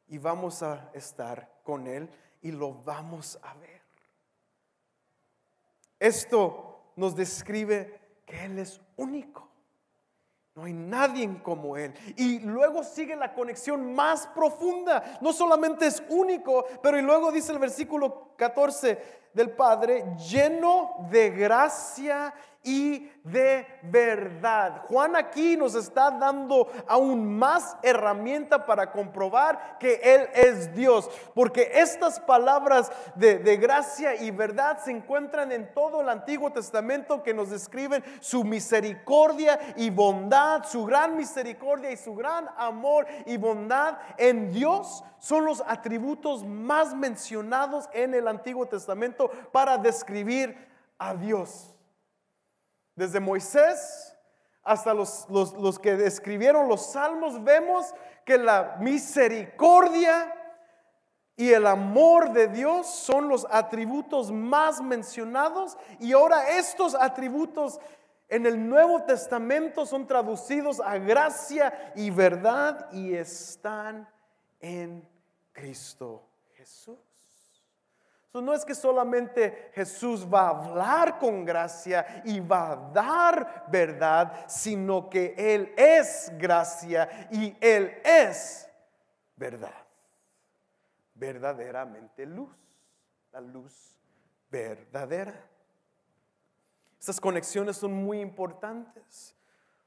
y 0.06 0.18
vamos 0.18 0.62
a 0.62 0.90
estar 0.92 1.50
con 1.64 1.86
Él 1.86 2.08
y 2.42 2.52
lo 2.52 2.74
vamos 2.74 3.38
a 3.42 3.54
ver. 3.54 3.82
Esto 5.98 6.92
nos 6.96 7.16
describe 7.16 8.00
que 8.26 8.44
Él 8.44 8.58
es 8.58 8.80
único. 8.96 9.48
No 10.56 10.66
hay 10.66 10.72
nadie 10.72 11.42
como 11.42 11.76
Él. 11.76 11.92
Y 12.16 12.38
luego 12.38 12.84
sigue 12.84 13.16
la 13.16 13.34
conexión 13.34 13.92
más 13.92 14.28
profunda. 14.28 15.18
No 15.20 15.32
solamente 15.32 15.86
es 15.86 16.00
único, 16.08 16.64
pero 16.80 16.96
y 16.96 17.02
luego 17.02 17.32
dice 17.32 17.50
el 17.50 17.58
versículo 17.58 18.28
14 18.36 19.24
del 19.32 19.50
Padre, 19.50 20.04
lleno 20.16 21.08
de 21.10 21.30
gracia 21.30 22.32
y 22.64 23.10
de 23.22 23.66
verdad. 23.82 24.82
Juan 24.88 25.16
aquí 25.16 25.56
nos 25.56 25.74
está 25.74 26.10
dando 26.10 26.66
aún 26.88 27.38
más 27.38 27.76
herramienta 27.82 28.64
para 28.64 28.90
comprobar 28.90 29.76
que 29.78 30.00
Él 30.02 30.28
es 30.34 30.74
Dios, 30.74 31.08
porque 31.34 31.70
estas 31.74 32.18
palabras 32.20 32.90
de, 33.14 33.56
gracia 33.58 34.16
y 34.16 34.30
verdad 34.30 34.78
se 34.82 34.90
encuentran 34.90 35.52
en 35.52 35.72
todo 35.74 36.00
el 36.00 36.08
Antiguo 36.08 36.50
Testamento 36.52 37.22
que 37.22 37.34
nos 37.34 37.50
describen 37.50 38.02
su 38.20 38.44
misericordia 38.44 39.60
y 39.76 39.90
bondad, 39.90 40.64
su 40.64 40.84
gran 40.86 41.16
misericordia 41.16 41.90
y 41.90 41.96
su 41.98 42.14
gran 42.14 42.48
amor 42.56 43.06
y 43.26 43.36
bondad 43.36 43.98
en 44.16 44.50
Dios 44.50 45.04
son 45.18 45.44
los 45.44 45.62
atributos 45.66 46.44
más 46.44 46.94
mencionados 46.94 47.88
en 47.92 48.14
el 48.14 48.26
Antiguo 48.26 48.66
Testamento 48.66 49.30
para 49.52 49.76
describir 49.76 50.56
a 50.98 51.14
Dios. 51.14 51.73
Desde 52.96 53.20
Moisés 53.20 54.14
hasta 54.62 54.94
los, 54.94 55.26
los, 55.28 55.78
que 55.78 55.92
escribieron 56.06 56.68
los 56.68 56.92
salmos, 56.92 57.42
vemos 57.44 57.94
que 58.24 58.38
la 58.38 58.76
misericordia 58.80 60.32
y 61.36 61.50
el 61.50 61.66
amor 61.66 62.32
de 62.32 62.48
Dios 62.48 62.86
son 62.86 63.28
los 63.28 63.46
atributos 63.50 64.30
más 64.32 64.80
mencionados 64.80 65.76
y 65.98 66.12
ahora 66.12 66.48
estos 66.50 66.94
atributos 66.94 67.80
en 68.28 68.46
el 68.46 68.68
Nuevo 68.68 69.02
Testamento 69.02 69.84
son 69.84 70.06
traducidos 70.06 70.80
a 70.80 70.96
gracia 70.98 71.92
y 71.94 72.10
verdad 72.10 72.88
y 72.92 73.14
están 73.14 74.08
en 74.60 75.06
Cristo 75.52 76.22
Jesús 76.56 77.13
no 78.40 78.52
es 78.52 78.64
que 78.64 78.74
solamente 78.74 79.70
Jesús 79.74 80.26
va 80.26 80.48
a 80.48 80.48
hablar 80.48 81.18
con 81.18 81.44
gracia 81.44 82.22
y 82.24 82.40
va 82.40 82.72
a 82.72 82.76
dar 82.92 83.66
verdad, 83.68 84.44
sino 84.48 85.08
que 85.08 85.34
Él 85.36 85.72
es 85.76 86.32
gracia 86.36 87.28
y 87.30 87.56
Él 87.60 88.00
es 88.04 88.68
verdad. 89.36 89.74
Verdaderamente 91.14 92.26
luz, 92.26 92.56
la 93.30 93.40
luz 93.40 93.96
verdadera. 94.50 95.34
Estas 96.98 97.20
conexiones 97.20 97.76
son 97.76 97.92
muy 97.92 98.20
importantes 98.20 99.36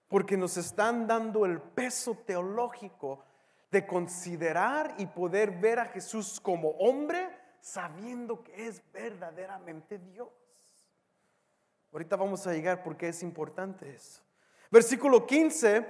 porque 0.08 0.38
nos 0.38 0.56
están 0.56 1.06
dando 1.06 1.46
el 1.46 1.60
peso 1.60 2.16
teológico 2.26 3.26
de 3.72 3.86
considerar 3.86 4.96
y 4.98 5.06
poder 5.06 5.52
ver 5.52 5.80
a 5.80 5.86
Jesús 5.86 6.40
como 6.40 6.70
hombre 6.72 7.28
sabiendo 7.68 8.44
que 8.44 8.68
es 8.68 8.82
verdaderamente 8.94 9.98
Dios. 10.00 10.30
Ahorita 11.92 12.16
vamos 12.16 12.48
a 12.48 12.54
llegar 12.54 12.82
porque 12.82 13.10
es 13.10 13.22
importante 13.24 13.94
eso. 13.94 14.22
Versículo 14.72 15.26
15 15.26 15.86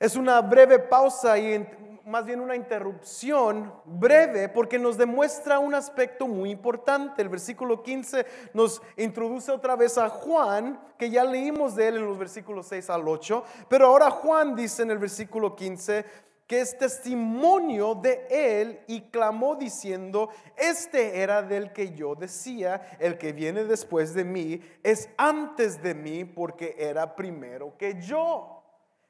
es 0.00 0.16
una 0.16 0.40
breve 0.40 0.80
pausa 0.80 1.38
y 1.38 1.64
más 2.04 2.24
bien 2.24 2.40
una 2.40 2.56
interrupción 2.56 3.72
breve 3.84 4.48
porque 4.48 4.76
nos 4.76 4.98
demuestra 4.98 5.60
un 5.60 5.74
aspecto 5.74 6.26
muy 6.26 6.50
importante. 6.50 7.22
El 7.22 7.28
versículo 7.28 7.80
15 7.80 8.26
nos 8.52 8.82
introduce 8.96 9.52
otra 9.52 9.76
vez 9.76 9.96
a 9.98 10.08
Juan, 10.08 10.80
que 10.98 11.10
ya 11.10 11.22
leímos 11.22 11.76
de 11.76 11.88
él 11.88 11.96
en 11.98 12.06
los 12.06 12.18
versículos 12.18 12.66
6 12.66 12.90
al 12.90 13.06
8, 13.06 13.44
pero 13.68 13.86
ahora 13.86 14.10
Juan 14.10 14.56
dice 14.56 14.82
en 14.82 14.90
el 14.90 14.98
versículo 14.98 15.54
15, 15.54 16.04
que 16.52 16.60
es 16.60 16.76
testimonio 16.76 17.94
de 17.94 18.26
él 18.28 18.84
y 18.86 19.00
clamó 19.08 19.56
diciendo, 19.56 20.28
este 20.54 21.22
era 21.22 21.40
del 21.40 21.72
que 21.72 21.94
yo 21.94 22.14
decía, 22.14 22.94
el 22.98 23.16
que 23.16 23.32
viene 23.32 23.64
después 23.64 24.12
de 24.12 24.22
mí 24.22 24.60
es 24.82 25.08
antes 25.16 25.82
de 25.82 25.94
mí 25.94 26.26
porque 26.26 26.76
era 26.76 27.16
primero 27.16 27.74
que 27.78 27.98
yo. 28.02 28.62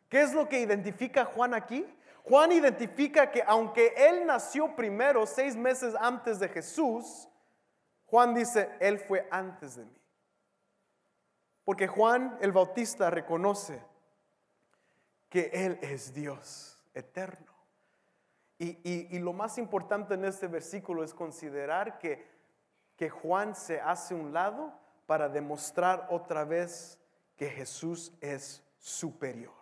¿Qué 0.09 0.23
es 0.23 0.33
lo 0.33 0.49
que 0.49 0.61
identifica 0.61 1.25
Juan 1.25 1.53
aquí? 1.53 1.85
Juan 2.23 2.53
identifica 2.53 3.29
que 3.33 3.43
aunque 3.45 3.93
él 3.97 4.25
nació 4.25 4.77
primero, 4.77 5.27
seis 5.27 5.57
meses 5.57 5.97
antes 5.99 6.39
de 6.39 6.49
Jesús, 6.49 7.29
Juan 8.07 8.35
dice, 8.35 8.71
él 8.79 9.01
fue 9.01 9.27
antes 9.33 9.75
de 9.75 9.85
mí. 9.85 10.01
Porque 11.65 11.89
Juan 11.89 12.39
el 12.41 12.53
Bautista 12.53 13.11
reconoce 13.11 13.83
que 15.29 15.51
él 15.53 15.81
es 15.83 16.15
Dios 16.15 16.72
eterno. 16.95 17.53
Y, 18.59 19.19
lo 19.19 19.33
más 19.33 19.59
importante 19.59 20.15
en 20.15 20.25
este 20.25 20.47
versículo 20.47 21.03
es 21.03 21.13
considerar 21.13 21.99
que, 21.99 22.25
que 22.97 23.11
Juan 23.11 23.57
se 23.57 23.81
hace 23.81 24.15
un 24.15 24.33
lado 24.33 24.73
para 25.07 25.29
demostrar 25.29 26.07
otra 26.11 26.45
vez 26.45 26.99
que 27.37 27.51
Jesús 27.51 28.13
es 28.21 28.63
superior. 28.79 29.53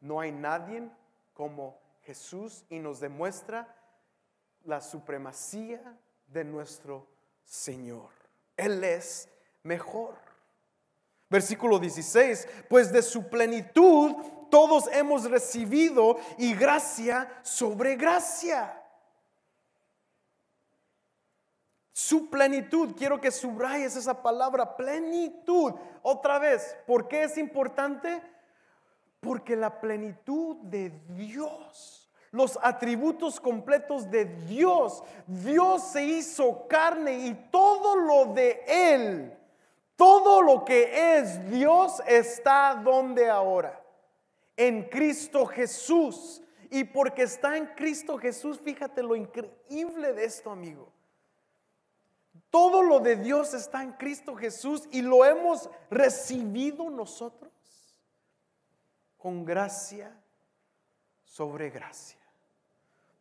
No 0.00 0.20
hay 0.20 0.30
nadie 0.30 0.88
como 1.34 1.80
Jesús 2.02 2.64
y 2.68 2.78
nos 2.78 3.00
demuestra 3.00 3.74
la 4.64 4.80
supremacía 4.80 5.98
de 6.28 6.44
nuestro 6.44 7.08
Señor. 7.44 8.10
Él 8.56 8.84
es 8.84 9.28
mejor. 9.64 10.14
Versículo 11.28 11.80
16, 11.80 12.48
pues 12.68 12.92
de 12.92 13.02
su 13.02 13.28
plenitud 13.28 14.14
todos 14.50 14.88
hemos 14.92 15.28
recibido 15.30 16.16
y 16.38 16.54
gracia 16.54 17.28
sobre 17.42 17.96
gracia. 17.96 18.82
Su 21.92 22.28
plenitud, 22.28 22.94
quiero 22.96 23.20
que 23.20 23.30
subrayes 23.30 23.96
esa 23.96 24.22
palabra, 24.22 24.76
plenitud. 24.76 25.72
Otra 26.02 26.38
vez, 26.38 26.76
¿por 26.86 27.08
qué 27.08 27.24
es 27.24 27.38
importante? 27.38 28.22
Porque 29.20 29.56
la 29.56 29.80
plenitud 29.80 30.56
de 30.56 30.90
Dios, 31.08 32.10
los 32.30 32.58
atributos 32.62 33.40
completos 33.40 34.10
de 34.10 34.26
Dios, 34.26 35.02
Dios 35.26 35.84
se 35.84 36.04
hizo 36.04 36.68
carne 36.68 37.18
y 37.18 37.34
todo 37.50 37.96
lo 37.96 38.34
de 38.34 38.62
Él, 38.66 39.38
todo 39.96 40.42
lo 40.42 40.66
que 40.66 41.18
es 41.18 41.50
Dios 41.50 42.02
está 42.06 42.74
donde 42.74 43.30
ahora 43.30 43.85
en 44.56 44.88
Cristo 44.88 45.46
Jesús. 45.46 46.42
Y 46.70 46.84
porque 46.84 47.22
está 47.22 47.56
en 47.56 47.66
Cristo 47.66 48.18
Jesús, 48.18 48.60
fíjate 48.60 49.02
lo 49.02 49.14
increíble 49.14 50.12
de 50.12 50.24
esto, 50.24 50.50
amigo. 50.50 50.92
Todo 52.50 52.82
lo 52.82 53.00
de 53.00 53.16
Dios 53.16 53.54
está 53.54 53.82
en 53.82 53.92
Cristo 53.92 54.34
Jesús 54.34 54.88
y 54.90 55.02
lo 55.02 55.24
hemos 55.24 55.70
recibido 55.90 56.90
nosotros 56.90 57.52
con 59.16 59.44
gracia 59.44 60.16
sobre 61.24 61.70
gracia. 61.70 62.15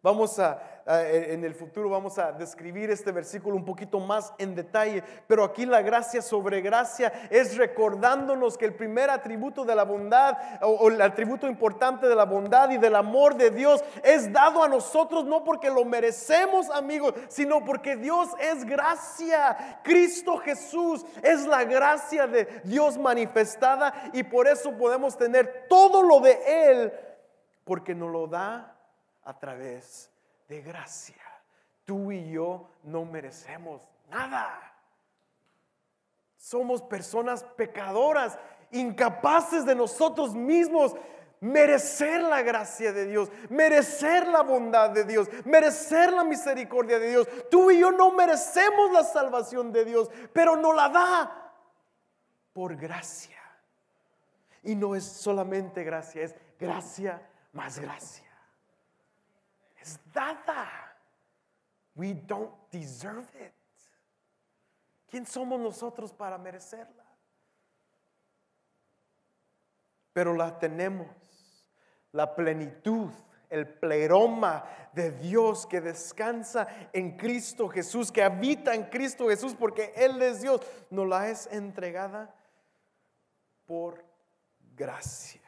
Vamos 0.06 0.38
a, 0.38 0.62
en 0.86 1.44
el 1.44 1.56
futuro 1.56 1.90
vamos 1.90 2.20
a 2.20 2.32
describir 2.32 2.92
este 2.92 3.12
versículo 3.12 3.56
un 3.56 3.66
poquito 3.66 4.00
más 4.00 4.32
en 4.38 4.54
detalle, 4.54 5.04
pero 5.26 5.44
aquí 5.44 5.66
la 5.66 5.82
gracia 5.82 6.22
sobre 6.22 6.62
gracia 6.62 7.12
es 7.32 7.58
recordándonos 7.58 8.56
que 8.56 8.66
el 8.66 8.76
primer 8.76 9.10
atributo 9.10 9.66
de 9.66 9.74
la 9.74 9.84
bondad 9.84 10.38
o, 10.62 10.90
el 10.90 11.02
atributo 11.02 11.48
importante 11.48 12.08
de 12.08 12.14
la 12.14 12.26
bondad 12.26 12.70
y 12.70 12.78
del 12.78 12.96
amor 12.96 13.34
de 13.36 13.50
Dios 13.50 13.84
es 14.04 14.32
dado 14.32 14.64
a 14.64 14.68
nosotros 14.68 15.26
no 15.26 15.44
porque 15.44 15.72
lo 15.72 15.84
merecemos, 15.86 16.70
amigos, 16.70 17.16
sino 17.28 17.66
porque 17.66 17.96
Dios 17.96 18.30
es 18.40 18.64
gracia. 18.64 19.80
Cristo 19.84 20.38
Jesús 20.38 21.04
es 21.24 21.48
la 21.48 21.64
gracia 21.64 22.28
de 22.28 22.62
Dios 22.64 23.00
manifestada 23.00 24.12
y 24.14 24.22
por 24.22 24.48
eso 24.48 24.72
podemos 24.78 25.18
tener 25.18 25.66
todo 25.68 26.04
lo 26.04 26.20
de 26.20 26.38
Él 26.46 26.94
porque 27.64 27.96
nos 27.96 28.12
lo 28.12 28.28
da 28.28 28.75
a 29.26 29.38
través 29.38 30.10
de 30.48 30.62
gracia. 30.62 31.16
Tú 31.84 32.12
y 32.12 32.32
yo 32.32 32.70
no 32.84 33.06
merecemos 33.06 33.82
nada. 34.10 34.74
Somos 36.38 36.82
personas 36.82 37.44
pecadoras, 37.44 38.38
incapaces 38.72 39.66
de 39.66 39.76
nosotros 39.76 40.36
mismos 40.36 40.96
merecer 41.42 42.22
la 42.22 42.42
gracia 42.42 42.92
de 42.94 43.06
Dios, 43.06 43.30
merecer 43.50 44.28
la 44.28 44.42
bondad 44.42 44.92
de 44.92 45.04
Dios, 45.04 45.28
merecer 45.44 46.14
la 46.14 46.24
misericordia 46.24 46.98
de 46.98 47.10
Dios. 47.10 47.28
Tú 47.52 47.70
y 47.70 47.80
yo 47.80 47.92
no 47.92 48.12
merecemos 48.12 48.92
la 48.92 49.04
salvación 49.04 49.72
de 49.72 49.86
Dios, 49.86 50.10
pero 50.34 50.56
no 50.56 50.74
la 50.74 50.90
da 50.90 51.52
por 52.54 52.76
gracia. 52.76 53.36
Y 54.64 54.76
no 54.76 54.96
es 54.96 55.04
solamente 55.04 55.84
gracia, 55.84 56.24
es 56.24 56.36
gracia 56.58 57.22
más 57.54 57.78
gracia 57.78 58.25
es 59.86 60.00
dada. 60.14 60.68
We 61.96 62.14
don't 62.14 62.52
deserve 62.72 63.28
it. 63.40 63.54
¿Quién 65.08 65.26
somos 65.26 65.60
nosotros 65.60 66.12
para 66.12 66.38
merecerla? 66.38 67.06
Pero 70.12 70.34
la 70.34 70.58
tenemos, 70.58 71.08
la 72.12 72.36
plenitud, 72.36 73.12
el 73.50 73.68
pleroma 73.68 74.66
de 74.94 75.12
Dios 75.12 75.66
que 75.66 75.80
descansa 75.82 76.68
en 76.92 77.16
Cristo 77.16 77.70
Jesús, 77.70 78.12
que 78.12 78.24
habita 78.24 78.74
en 78.74 78.86
Cristo 78.86 79.30
Jesús 79.30 79.56
porque 79.56 79.94
Él 79.96 80.22
es 80.22 80.42
Dios, 80.42 80.62
nos 80.90 81.08
la 81.08 81.30
es 81.30 81.48
entregada 81.48 82.34
por 83.66 84.04
gracia. 84.76 85.42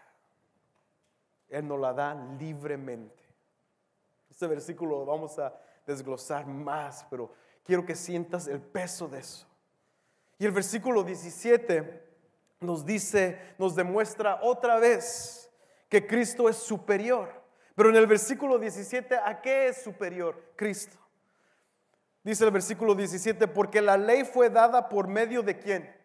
Él 1.50 1.68
nos 1.68 1.80
la 1.80 1.94
da 1.94 2.14
libremente. 2.14 3.27
Este 4.38 4.46
versículo 4.46 5.00
lo 5.00 5.06
vamos 5.08 5.40
a 5.40 5.52
desglosar 5.84 6.46
más, 6.46 7.04
pero 7.10 7.34
quiero 7.64 7.84
que 7.84 7.96
sientas 7.96 8.48
el 8.48 8.62
peso 8.62 9.08
de 9.08 9.18
eso. 9.18 9.48
Y 10.38 10.46
el 10.46 10.52
versículo 10.52 11.02
17 11.02 12.08
nos 12.60 12.86
dice, 12.86 13.56
nos 13.58 13.76
demuestra 13.76 14.38
otra 14.44 14.78
vez 14.78 15.50
que 15.90 16.06
Cristo 16.06 16.48
es 16.50 16.58
superior. 16.58 17.34
Pero 17.74 17.90
en 17.90 17.96
el 17.96 18.06
versículo 18.06 18.60
17, 18.60 19.18
¿a 19.18 19.42
qué 19.42 19.70
es 19.70 19.82
superior 19.82 20.54
Cristo? 20.56 21.00
Dice 22.24 22.46
el 22.46 22.52
versículo 22.52 22.94
17, 22.94 23.48
porque 23.48 23.82
la 23.82 23.98
ley 23.98 24.24
fue 24.24 24.52
dada 24.52 24.88
por 24.88 25.08
medio 25.08 25.42
de 25.42 25.58
quién? 25.58 25.96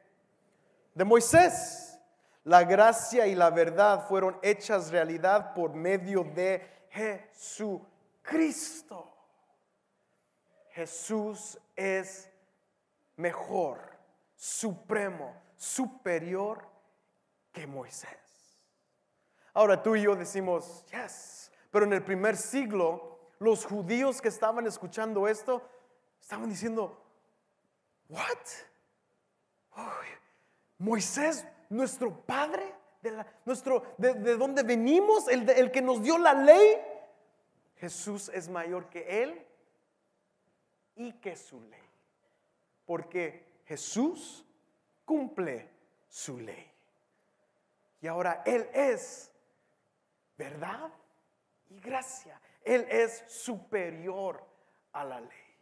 De 0.94 1.04
Moisés. 1.04 2.00
La 2.44 2.64
gracia 2.64 3.26
y 3.26 3.34
la 3.34 3.50
verdad 3.50 4.08
fueron 4.08 4.38
hechas 4.40 4.90
realidad 4.90 5.52
por 5.52 5.74
medio 5.74 6.24
de 6.24 6.66
Jesucristo. 6.88 7.91
Jesús 10.70 11.58
es 11.76 12.30
mejor, 13.16 13.78
supremo, 14.36 15.34
superior 15.56 16.66
que 17.52 17.66
Moisés. 17.66 18.08
Ahora 19.52 19.82
tú 19.82 19.96
y 19.96 20.02
yo 20.02 20.16
decimos, 20.16 20.84
yes, 20.86 21.50
pero 21.70 21.84
en 21.84 21.92
el 21.92 22.02
primer 22.02 22.36
siglo 22.36 23.18
los 23.38 23.66
judíos 23.66 24.22
que 24.22 24.28
estaban 24.28 24.66
escuchando 24.66 25.28
esto 25.28 25.68
estaban 26.20 26.48
diciendo, 26.48 26.98
what? 28.08 28.38
Moisés, 30.78 31.46
nuestro 31.68 32.12
padre, 32.24 32.74
de, 33.02 33.24
nuestro, 33.44 33.84
de, 33.98 34.36
donde 34.36 34.62
venimos, 34.62 35.28
el, 35.28 35.48
el 35.50 35.70
que 35.70 35.80
nos 35.80 36.02
dio 36.02 36.18
la 36.18 36.34
ley, 36.34 36.76
Jesús 37.82 38.28
es 38.28 38.48
mayor 38.48 38.88
que 38.90 39.24
él 39.24 39.44
y 40.94 41.14
que 41.14 41.34
su 41.34 41.60
ley. 41.62 41.82
Porque 42.86 43.44
Jesús 43.64 44.44
cumple 45.04 45.68
su 46.08 46.38
ley. 46.38 46.70
Y 48.00 48.06
ahora 48.06 48.44
Él 48.46 48.70
es 48.72 49.32
verdad 50.38 50.92
y 51.70 51.80
gracia. 51.80 52.40
Él 52.62 52.86
es 52.88 53.24
superior 53.26 54.46
a 54.92 55.02
la 55.02 55.20
ley. 55.20 55.56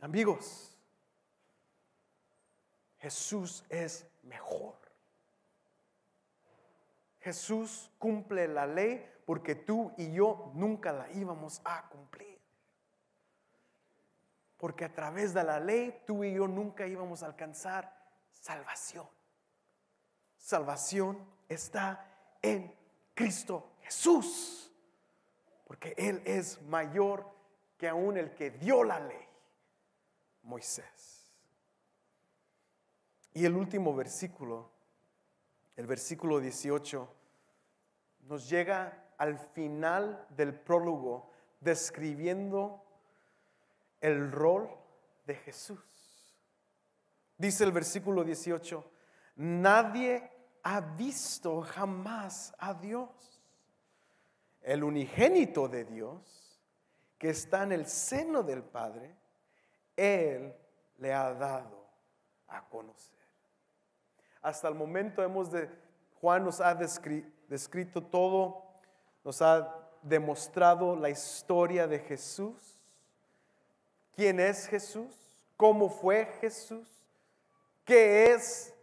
Amigos, 0.00 0.74
Jesús 2.98 3.62
es 3.68 4.06
mejor. 4.22 4.81
Jesús 7.22 7.90
cumple 7.98 8.48
la 8.48 8.66
ley 8.66 9.08
porque 9.24 9.54
tú 9.54 9.92
y 9.96 10.12
yo 10.12 10.50
nunca 10.54 10.92
la 10.92 11.10
íbamos 11.12 11.60
a 11.64 11.88
cumplir. 11.88 12.40
Porque 14.58 14.84
a 14.84 14.92
través 14.92 15.32
de 15.32 15.44
la 15.44 15.60
ley 15.60 16.02
tú 16.06 16.24
y 16.24 16.34
yo 16.34 16.48
nunca 16.48 16.86
íbamos 16.86 17.22
a 17.22 17.26
alcanzar 17.26 17.96
salvación. 18.32 19.08
Salvación 20.36 21.24
está 21.48 22.04
en 22.42 22.74
Cristo 23.14 23.70
Jesús. 23.82 24.72
Porque 25.64 25.94
Él 25.96 26.22
es 26.24 26.60
mayor 26.62 27.30
que 27.78 27.88
aún 27.88 28.16
el 28.16 28.34
que 28.34 28.50
dio 28.50 28.82
la 28.82 28.98
ley, 28.98 29.28
Moisés. 30.42 31.32
Y 33.32 33.44
el 33.44 33.56
último 33.56 33.94
versículo, 33.94 34.71
el 35.76 35.86
versículo 35.86 36.40
18, 36.40 37.08
nos 38.22 38.48
llega 38.48 39.12
al 39.18 39.38
final 39.38 40.26
del 40.30 40.54
prólogo 40.54 41.30
describiendo 41.60 42.84
el 44.00 44.30
rol 44.30 44.68
de 45.26 45.34
Jesús. 45.36 45.80
Dice 47.38 47.64
el 47.64 47.72
versículo 47.72 48.24
18, 48.24 48.84
nadie 49.36 50.30
ha 50.62 50.80
visto 50.80 51.62
jamás 51.62 52.54
a 52.58 52.74
Dios. 52.74 53.42
El 54.60 54.84
unigénito 54.84 55.68
de 55.68 55.84
Dios, 55.84 56.60
que 57.18 57.30
está 57.30 57.64
en 57.64 57.72
el 57.72 57.86
seno 57.86 58.42
del 58.42 58.62
Padre, 58.62 59.16
Él 59.96 60.54
le 60.98 61.12
ha 61.12 61.32
dado 61.34 61.86
a 62.48 62.68
conocer. 62.68 63.21
Hasta 64.42 64.68
el 64.68 64.74
momento 64.74 65.22
hemos 65.22 65.50
de, 65.50 65.70
Juan 66.20 66.44
nos 66.44 66.60
ha 66.60 66.74
descrito 66.74 68.02
todo, 68.02 68.64
nos 69.24 69.40
ha 69.40 69.74
demostrado 70.02 70.96
la 70.96 71.10
historia 71.10 71.86
de 71.86 72.00
Jesús, 72.00 72.80
quién 74.16 74.40
es 74.40 74.66
Jesús, 74.66 75.14
cómo 75.56 75.88
fue 75.88 76.26
Jesús, 76.40 76.88
qué 77.84 78.32
es 78.32 78.74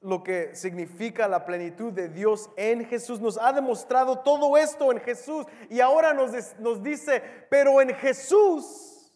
lo 0.00 0.22
que 0.22 0.56
significa 0.56 1.28
la 1.28 1.44
plenitud 1.44 1.92
de 1.92 2.08
Dios 2.08 2.50
en 2.56 2.84
Jesús. 2.86 3.20
Nos 3.20 3.38
ha 3.38 3.52
demostrado 3.52 4.18
todo 4.20 4.56
esto 4.56 4.90
en 4.90 5.00
Jesús 5.00 5.46
y 5.68 5.80
ahora 5.80 6.12
nos, 6.12 6.58
nos 6.58 6.82
dice, 6.82 7.22
pero 7.48 7.80
en 7.80 7.94
Jesús, 7.94 9.12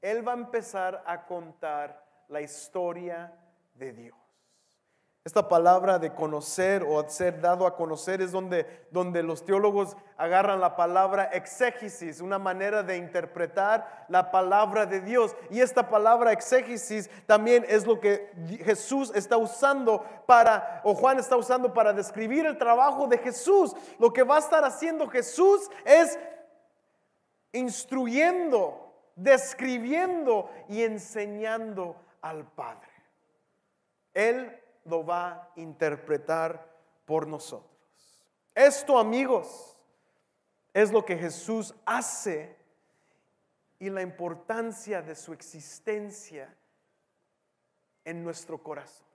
Él 0.00 0.26
va 0.26 0.32
a 0.32 0.36
empezar 0.36 1.02
a 1.06 1.26
contar 1.26 2.04
la 2.28 2.40
historia 2.40 3.32
de 3.74 3.92
Dios. 3.92 4.19
Esta 5.22 5.50
palabra 5.50 5.98
de 5.98 6.14
conocer 6.14 6.82
o 6.82 7.06
ser 7.06 7.42
dado 7.42 7.66
a 7.66 7.76
conocer 7.76 8.22
es 8.22 8.32
donde, 8.32 8.86
donde 8.90 9.22
los 9.22 9.44
teólogos 9.44 9.94
agarran 10.16 10.62
la 10.62 10.76
palabra 10.76 11.24
exégesis, 11.24 12.22
una 12.22 12.38
manera 12.38 12.82
de 12.82 12.96
interpretar 12.96 14.06
la 14.08 14.30
palabra 14.30 14.86
de 14.86 15.02
Dios. 15.02 15.36
Y 15.50 15.60
esta 15.60 15.90
palabra 15.90 16.32
exégesis 16.32 17.10
también 17.26 17.66
es 17.68 17.86
lo 17.86 18.00
que 18.00 18.32
Jesús 18.64 19.12
está 19.14 19.36
usando 19.36 20.02
para, 20.24 20.80
o 20.84 20.94
Juan 20.94 21.18
está 21.18 21.36
usando 21.36 21.74
para 21.74 21.92
describir 21.92 22.46
el 22.46 22.56
trabajo 22.56 23.06
de 23.06 23.18
Jesús. 23.18 23.76
Lo 23.98 24.14
que 24.14 24.22
va 24.22 24.36
a 24.36 24.40
estar 24.40 24.64
haciendo 24.64 25.06
Jesús 25.06 25.70
es 25.84 26.18
instruyendo, 27.52 29.12
describiendo 29.16 30.48
y 30.66 30.82
enseñando 30.82 31.94
al 32.22 32.46
Padre. 32.46 32.88
Él 34.14 34.59
va 34.90 35.28
a 35.28 35.50
interpretar 35.56 36.68
por 37.04 37.26
nosotros. 37.26 37.70
Esto, 38.54 38.98
amigos, 38.98 39.78
es 40.72 40.92
lo 40.92 41.04
que 41.04 41.16
Jesús 41.16 41.74
hace 41.84 42.56
y 43.78 43.90
la 43.90 44.02
importancia 44.02 45.02
de 45.02 45.14
su 45.14 45.32
existencia 45.32 46.54
en 48.04 48.22
nuestro 48.22 48.62
corazón. 48.62 49.06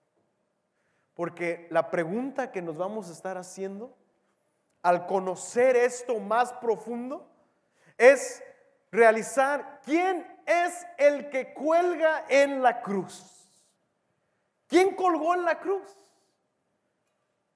Porque 1.14 1.68
la 1.70 1.90
pregunta 1.90 2.52
que 2.52 2.62
nos 2.62 2.78
vamos 2.78 3.10
a 3.10 3.14
estar 3.14 3.38
haciendo 3.38 3.96
al 4.82 5.08
conocer 5.08 5.76
esto 5.76 6.20
más 6.20 6.52
profundo 6.54 7.28
es 7.98 8.44
realizar 8.92 9.82
quién 9.84 10.26
es 10.46 10.86
el 10.98 11.30
que 11.30 11.54
cuelga 11.54 12.26
en 12.30 12.62
la 12.62 12.82
cruz. 12.82 13.45
¿Quién 14.68 14.96
colgó 14.96 15.34
en 15.34 15.44
la 15.46 15.60
cruz? 15.60 15.98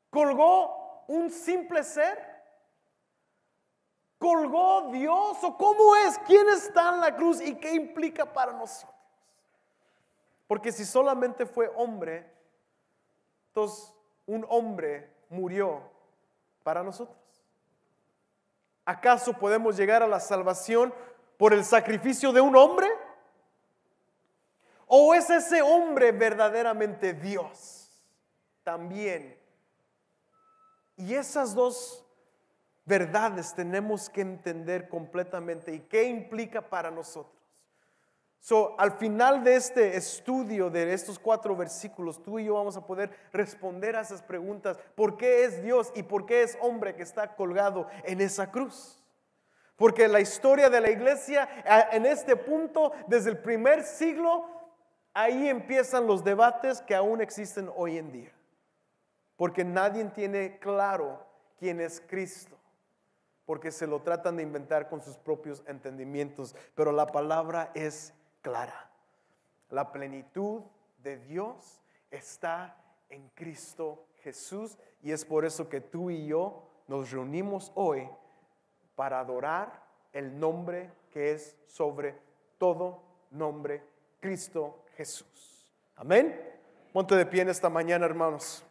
¿Colgó 0.09 1.05
un 1.07 1.29
simple 1.29 1.83
ser? 1.83 2.29
¿Colgó 4.17 4.91
Dios? 4.91 5.37
¿O 5.43 5.57
cómo 5.57 5.95
es? 5.95 6.17
¿Quién 6.19 6.47
está 6.49 6.93
en 6.93 6.99
la 6.99 7.15
cruz 7.15 7.41
y 7.41 7.55
qué 7.55 7.73
implica 7.73 8.31
para 8.31 8.51
nosotros? 8.51 8.95
Porque 10.47 10.71
si 10.71 10.83
solamente 10.83 11.45
fue 11.45 11.71
hombre, 11.75 12.29
entonces 13.47 13.93
un 14.25 14.45
hombre 14.49 15.13
murió 15.29 15.81
para 16.63 16.83
nosotros. 16.83 17.17
¿Acaso 18.83 19.33
podemos 19.33 19.77
llegar 19.77 20.01
a 20.01 20.07
la 20.07 20.19
salvación 20.19 20.93
por 21.37 21.53
el 21.53 21.63
sacrificio 21.63 22.33
de 22.33 22.41
un 22.41 22.55
hombre? 22.55 22.87
¿O 24.91 25.13
es 25.13 25.29
ese 25.29 25.61
hombre 25.61 26.11
verdaderamente 26.11 27.13
Dios? 27.13 27.91
También. 28.63 29.37
Y 30.97 31.13
esas 31.13 31.53
dos 31.53 32.03
verdades 32.85 33.53
tenemos 33.53 34.09
que 34.09 34.21
entender 34.21 34.89
completamente 34.89 35.75
y 35.75 35.81
qué 35.81 36.05
implica 36.05 36.67
para 36.67 36.89
nosotros. 36.89 37.39
So, 38.39 38.75
al 38.79 38.93
final 38.93 39.43
de 39.43 39.57
este 39.57 39.95
estudio 39.95 40.71
de 40.71 40.91
estos 40.91 41.19
cuatro 41.19 41.55
versículos, 41.55 42.23
tú 42.23 42.39
y 42.39 42.45
yo 42.45 42.55
vamos 42.55 42.75
a 42.75 42.87
poder 42.87 43.11
responder 43.31 43.95
a 43.95 44.01
esas 44.01 44.23
preguntas. 44.23 44.79
¿Por 44.95 45.17
qué 45.17 45.43
es 45.43 45.61
Dios 45.61 45.91
y 45.93 46.01
por 46.01 46.25
qué 46.25 46.41
es 46.41 46.57
hombre 46.61 46.95
que 46.95 47.03
está 47.03 47.35
colgado 47.35 47.87
en 48.05 48.21
esa 48.21 48.49
cruz? 48.49 48.99
Porque 49.75 50.07
la 50.07 50.19
historia 50.19 50.67
de 50.71 50.81
la 50.81 50.89
iglesia 50.89 51.47
en 51.91 52.07
este 52.07 52.35
punto, 52.35 52.91
desde 53.05 53.29
el 53.29 53.37
primer 53.37 53.83
siglo, 53.83 54.58
ahí 55.13 55.47
empiezan 55.47 56.07
los 56.07 56.23
debates 56.23 56.81
que 56.81 56.95
aún 56.95 57.21
existen 57.21 57.69
hoy 57.75 57.97
en 57.97 58.11
día. 58.11 58.31
porque 59.35 59.63
nadie 59.63 60.03
tiene 60.03 60.59
claro 60.59 61.25
quién 61.57 61.79
es 61.79 62.01
Cristo, 62.01 62.57
porque 63.45 63.71
se 63.71 63.87
lo 63.87 64.01
tratan 64.01 64.35
de 64.35 64.43
inventar 64.43 64.89
con 64.89 65.01
sus 65.01 65.17
propios 65.17 65.63
entendimientos, 65.65 66.53
pero 66.75 66.91
la 66.91 67.07
palabra 67.07 67.71
es 67.73 68.13
clara. 68.41 68.91
La 69.69 69.93
plenitud 69.93 70.63
de 71.01 71.19
Dios 71.19 71.81
está 72.11 72.75
en 73.07 73.29
Cristo 73.29 74.07
Jesús 74.23 74.77
y 75.01 75.13
es 75.13 75.23
por 75.23 75.45
eso 75.45 75.69
que 75.69 75.79
tú 75.79 76.09
y 76.09 76.27
yo 76.27 76.67
nos 76.87 77.11
reunimos 77.11 77.71
hoy 77.75 78.09
para 78.95 79.21
adorar 79.21 79.83
el 80.11 80.37
nombre 80.37 80.91
que 81.11 81.31
es 81.31 81.55
sobre 81.65 82.19
todo 82.57 83.01
nombre, 83.31 83.83
Cristo 84.19 84.83
Jesús. 84.99 85.65
Amén. 85.95 86.37
Ponte 86.91 87.15
de 87.15 87.25
pie 87.25 87.43
en 87.43 87.47
esta 87.47 87.69
mañana, 87.69 88.05
hermanos. 88.05 88.65